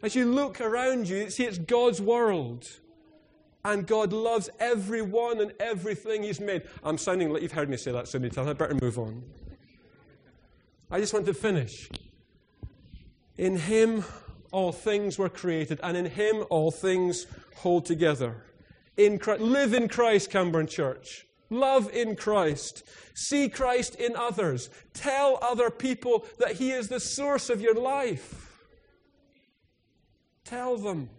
As 0.01 0.15
you 0.15 0.25
look 0.25 0.61
around 0.61 1.09
you, 1.09 1.29
see 1.29 1.43
it's 1.43 1.57
God's 1.57 2.01
world. 2.01 2.65
And 3.65 3.85
God 3.85 4.13
loves 4.13 4.49
everyone 4.59 5.41
and 5.41 5.51
everything 5.59 6.23
He's 6.23 6.39
made. 6.39 6.61
I'm 6.83 6.97
sounding 6.97 7.33
like 7.33 7.41
you've 7.41 7.51
heard 7.51 7.69
me 7.69 7.75
say 7.75 7.91
that 7.91 8.07
so 8.07 8.19
many 8.19 8.29
times. 8.29 8.47
I 8.47 8.53
better 8.53 8.77
move 8.81 8.97
on. 8.97 9.23
I 10.89 11.01
just 11.01 11.13
want 11.13 11.25
to 11.25 11.33
finish. 11.33 11.89
In 13.37 13.57
Him 13.57 14.05
all 14.51 14.71
things 14.71 15.17
were 15.17 15.27
created, 15.27 15.81
and 15.83 15.97
in 15.97 16.05
Him 16.05 16.45
all 16.49 16.71
things 16.71 17.25
hold 17.57 17.85
together 17.85 18.46
in 18.97 19.19
Christ. 19.19 19.41
Live 19.41 19.73
in 19.73 19.87
Christ, 19.87 20.29
Cambourne 20.29 20.67
Church. 20.67 21.25
Love 21.49 21.89
in 21.93 22.15
Christ. 22.15 22.83
See 23.13 23.47
Christ 23.47 23.95
in 23.95 24.15
others. 24.15 24.69
Tell 24.93 25.39
other 25.41 25.69
people 25.69 26.25
that 26.39 26.53
He 26.53 26.71
is 26.71 26.89
the 26.89 26.99
source 26.99 27.49
of 27.49 27.61
your 27.61 27.75
life. 27.75 28.65
Tell 30.43 30.77
them. 30.77 31.09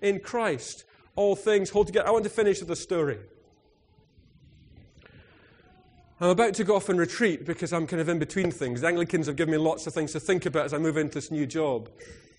In 0.00 0.18
Christ, 0.18 0.84
all 1.14 1.36
things 1.36 1.70
hold 1.70 1.86
together. 1.86 2.08
I 2.08 2.10
want 2.10 2.24
to 2.24 2.30
finish 2.30 2.60
with 2.60 2.70
a 2.70 2.76
story. 2.76 3.18
I'm 6.22 6.28
about 6.28 6.54
to 6.54 6.64
go 6.64 6.76
off 6.76 6.88
and 6.88 6.98
retreat 6.98 7.46
because 7.46 7.72
I'm 7.72 7.86
kind 7.86 8.00
of 8.00 8.08
in 8.08 8.18
between 8.18 8.50
things. 8.50 8.82
The 8.82 8.88
Anglicans 8.88 9.26
have 9.26 9.36
given 9.36 9.52
me 9.52 9.58
lots 9.58 9.86
of 9.86 9.94
things 9.94 10.12
to 10.12 10.20
think 10.20 10.46
about 10.46 10.66
as 10.66 10.74
I 10.74 10.78
move 10.78 10.96
into 10.96 11.14
this 11.14 11.30
new 11.30 11.46
job. 11.46 11.88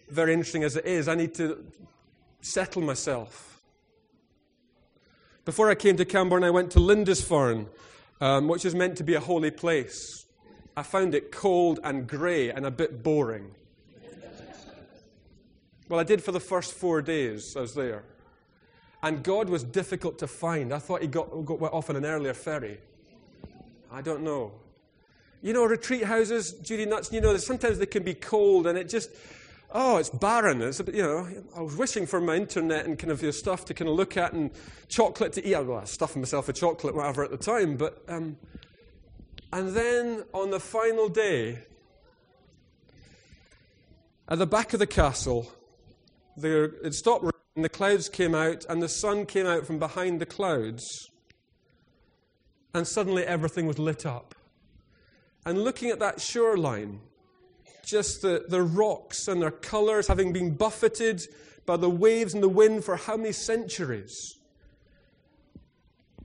very 0.10 0.34
interesting 0.34 0.64
as 0.64 0.76
it 0.76 0.86
is, 0.86 1.08
I 1.08 1.16
need 1.16 1.34
to 1.36 1.66
settle 2.42 2.82
myself. 2.82 3.62
Before 5.46 5.70
I 5.70 5.76
came 5.76 5.98
to 5.98 6.06
Cambourne, 6.06 6.44
I 6.44 6.50
went 6.50 6.72
to 6.72 6.80
Lindisfarne, 6.80 7.68
um, 8.20 8.48
which 8.48 8.66
is 8.66 8.76
meant 8.76 8.98
to 8.98 9.04
be 9.04 9.16
a 9.16 9.20
holy 9.20 9.52
place. 9.52 10.26
I 10.78 10.84
found 10.84 11.16
it 11.16 11.32
cold 11.32 11.80
and 11.84 12.08
grey 12.08 12.50
and 12.50 12.66
a 12.66 12.72
bit 12.72 13.04
boring. 13.04 13.52
Well, 15.90 16.00
I 16.00 16.04
did 16.04 16.24
for 16.24 16.32
the 16.32 16.40
first 16.40 16.74
four 16.74 17.02
days 17.02 17.58
I 17.58 17.62
was 17.62 17.74
there. 17.74 18.04
And 19.04 19.24
God 19.24 19.50
was 19.50 19.64
difficult 19.64 20.20
to 20.20 20.28
find. 20.28 20.74
I 20.74 20.80
thought 20.80 21.02
he 21.02 21.08
got, 21.08 21.26
got 21.44 21.60
went 21.60 21.74
off 21.74 21.90
on 21.90 21.96
an 21.96 22.06
earlier 22.06 22.34
ferry. 22.34 22.78
I 23.92 24.02
don't 24.02 24.24
know. 24.24 24.54
You 25.42 25.54
know, 25.54 25.66
retreat 25.66 26.04
houses, 26.04 26.54
Judy 26.54 26.86
Nuts, 26.86 27.12
you 27.12 27.20
know, 27.20 27.36
sometimes 27.38 27.80
they 27.80 27.88
can 27.88 28.04
be 28.04 28.14
cold 28.14 28.68
and 28.68 28.78
it 28.78 28.88
just, 28.88 29.10
oh, 29.74 29.98
it's 29.98 30.10
barren. 30.10 30.62
It's, 30.62 30.80
you 30.80 31.04
know, 31.04 31.28
I 31.56 31.62
was 31.62 31.76
wishing 31.76 32.06
for 32.06 32.20
my 32.22 32.36
internet 32.36 32.86
and 32.86 32.98
kind 32.98 33.12
of 33.12 33.22
your 33.22 33.32
stuff 33.32 33.66
to 33.66 33.74
kind 33.74 33.90
of 33.90 33.96
look 33.96 34.18
at 34.18 34.34
and 34.34 34.52
chocolate 34.88 35.34
to 35.34 35.46
eat. 35.46 35.56
I 35.56 35.62
was 35.62 35.92
stuffing 35.92 36.22
myself 36.22 36.48
with 36.48 36.58
chocolate, 36.58 36.96
whatever, 36.96 37.24
at 37.24 37.32
the 37.32 37.38
time. 37.38 37.78
But, 37.78 38.04
um, 38.08 38.38
and 39.52 39.70
then 39.70 40.24
on 40.34 40.52
the 40.52 40.60
final 40.60 41.10
day, 41.10 41.60
at 44.28 44.40
the 44.40 44.48
back 44.48 44.74
of 44.74 44.80
the 44.80 44.88
castle, 44.88 45.52
there, 46.38 46.64
it 46.84 46.94
stopped 46.94 47.24
raining, 47.24 47.64
the 47.64 47.70
clouds 47.70 48.10
came 48.10 48.34
out, 48.34 48.66
and 48.70 48.82
the 48.82 48.90
sun 48.90 49.26
came 49.26 49.46
out 49.46 49.66
from 49.66 49.80
behind 49.80 50.22
the 50.22 50.26
clouds. 50.26 51.10
And 52.74 52.88
suddenly 52.88 53.26
everything 53.26 53.68
was 53.68 53.78
lit 53.78 54.06
up. 54.06 54.34
And 55.46 55.64
looking 55.64 55.90
at 55.90 56.00
that 56.00 56.22
shoreline, 56.22 57.02
just 57.84 58.22
the, 58.22 58.46
the 58.48 58.62
rocks 58.62 59.28
and 59.28 59.42
their 59.42 59.52
colors 59.52 60.08
having 60.08 60.34
been 60.34 60.56
buffeted 60.56 61.22
by 61.66 61.78
the 61.78 61.90
waves 61.90 62.34
and 62.34 62.42
the 62.42 62.50
wind 62.50 62.84
for 62.84 62.96
how 62.96 63.18
many 63.18 63.32
centuries. 63.32 64.38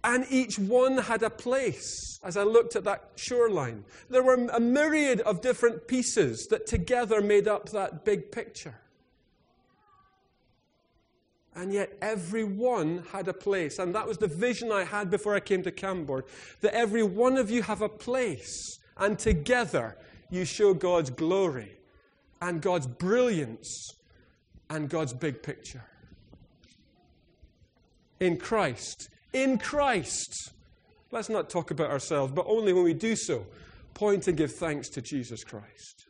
And 0.04 0.26
each 0.30 0.58
one 0.58 0.98
had 0.98 1.22
a 1.22 1.30
place 1.30 2.20
as 2.22 2.36
I 2.36 2.42
looked 2.42 2.76
at 2.76 2.84
that 2.84 3.10
shoreline. 3.16 3.84
There 4.10 4.22
were 4.22 4.34
a 4.34 4.60
myriad 4.60 5.20
of 5.20 5.40
different 5.40 5.86
pieces 5.86 6.46
that 6.50 6.66
together 6.66 7.20
made 7.20 7.48
up 7.48 7.70
that 7.70 8.04
big 8.04 8.32
picture. 8.32 8.74
And 11.54 11.72
yet, 11.72 11.96
every 12.02 12.44
one 12.44 13.04
had 13.12 13.28
a 13.28 13.32
place. 13.32 13.78
And 13.78 13.94
that 13.94 14.06
was 14.06 14.18
the 14.18 14.26
vision 14.26 14.70
I 14.70 14.84
had 14.84 15.10
before 15.10 15.34
I 15.34 15.40
came 15.40 15.62
to 15.62 15.72
Cambourne 15.72 16.24
that 16.60 16.74
every 16.74 17.02
one 17.02 17.38
of 17.38 17.50
you 17.50 17.62
have 17.62 17.80
a 17.80 17.88
place. 17.88 18.78
And 18.98 19.18
together, 19.18 19.96
you 20.30 20.44
show 20.44 20.74
God's 20.74 21.10
glory 21.10 21.78
and 22.40 22.60
God's 22.60 22.86
brilliance 22.86 23.94
and 24.70 24.88
God's 24.88 25.12
big 25.12 25.42
picture. 25.42 25.84
In 28.20 28.36
Christ. 28.36 29.08
In 29.32 29.58
Christ. 29.58 30.52
Let's 31.12 31.28
not 31.28 31.48
talk 31.48 31.70
about 31.70 31.90
ourselves, 31.90 32.32
but 32.32 32.46
only 32.48 32.72
when 32.72 32.84
we 32.84 32.94
do 32.94 33.14
so, 33.14 33.46
point 33.94 34.26
and 34.28 34.36
give 34.36 34.52
thanks 34.52 34.88
to 34.90 35.02
Jesus 35.02 35.44
Christ. 35.44 36.06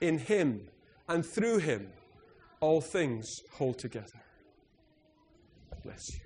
In 0.00 0.18
Him 0.18 0.68
and 1.08 1.24
through 1.24 1.58
Him, 1.58 1.88
all 2.60 2.80
things 2.80 3.28
hold 3.52 3.78
together. 3.78 4.22
Bless 5.82 6.14
you. 6.14 6.23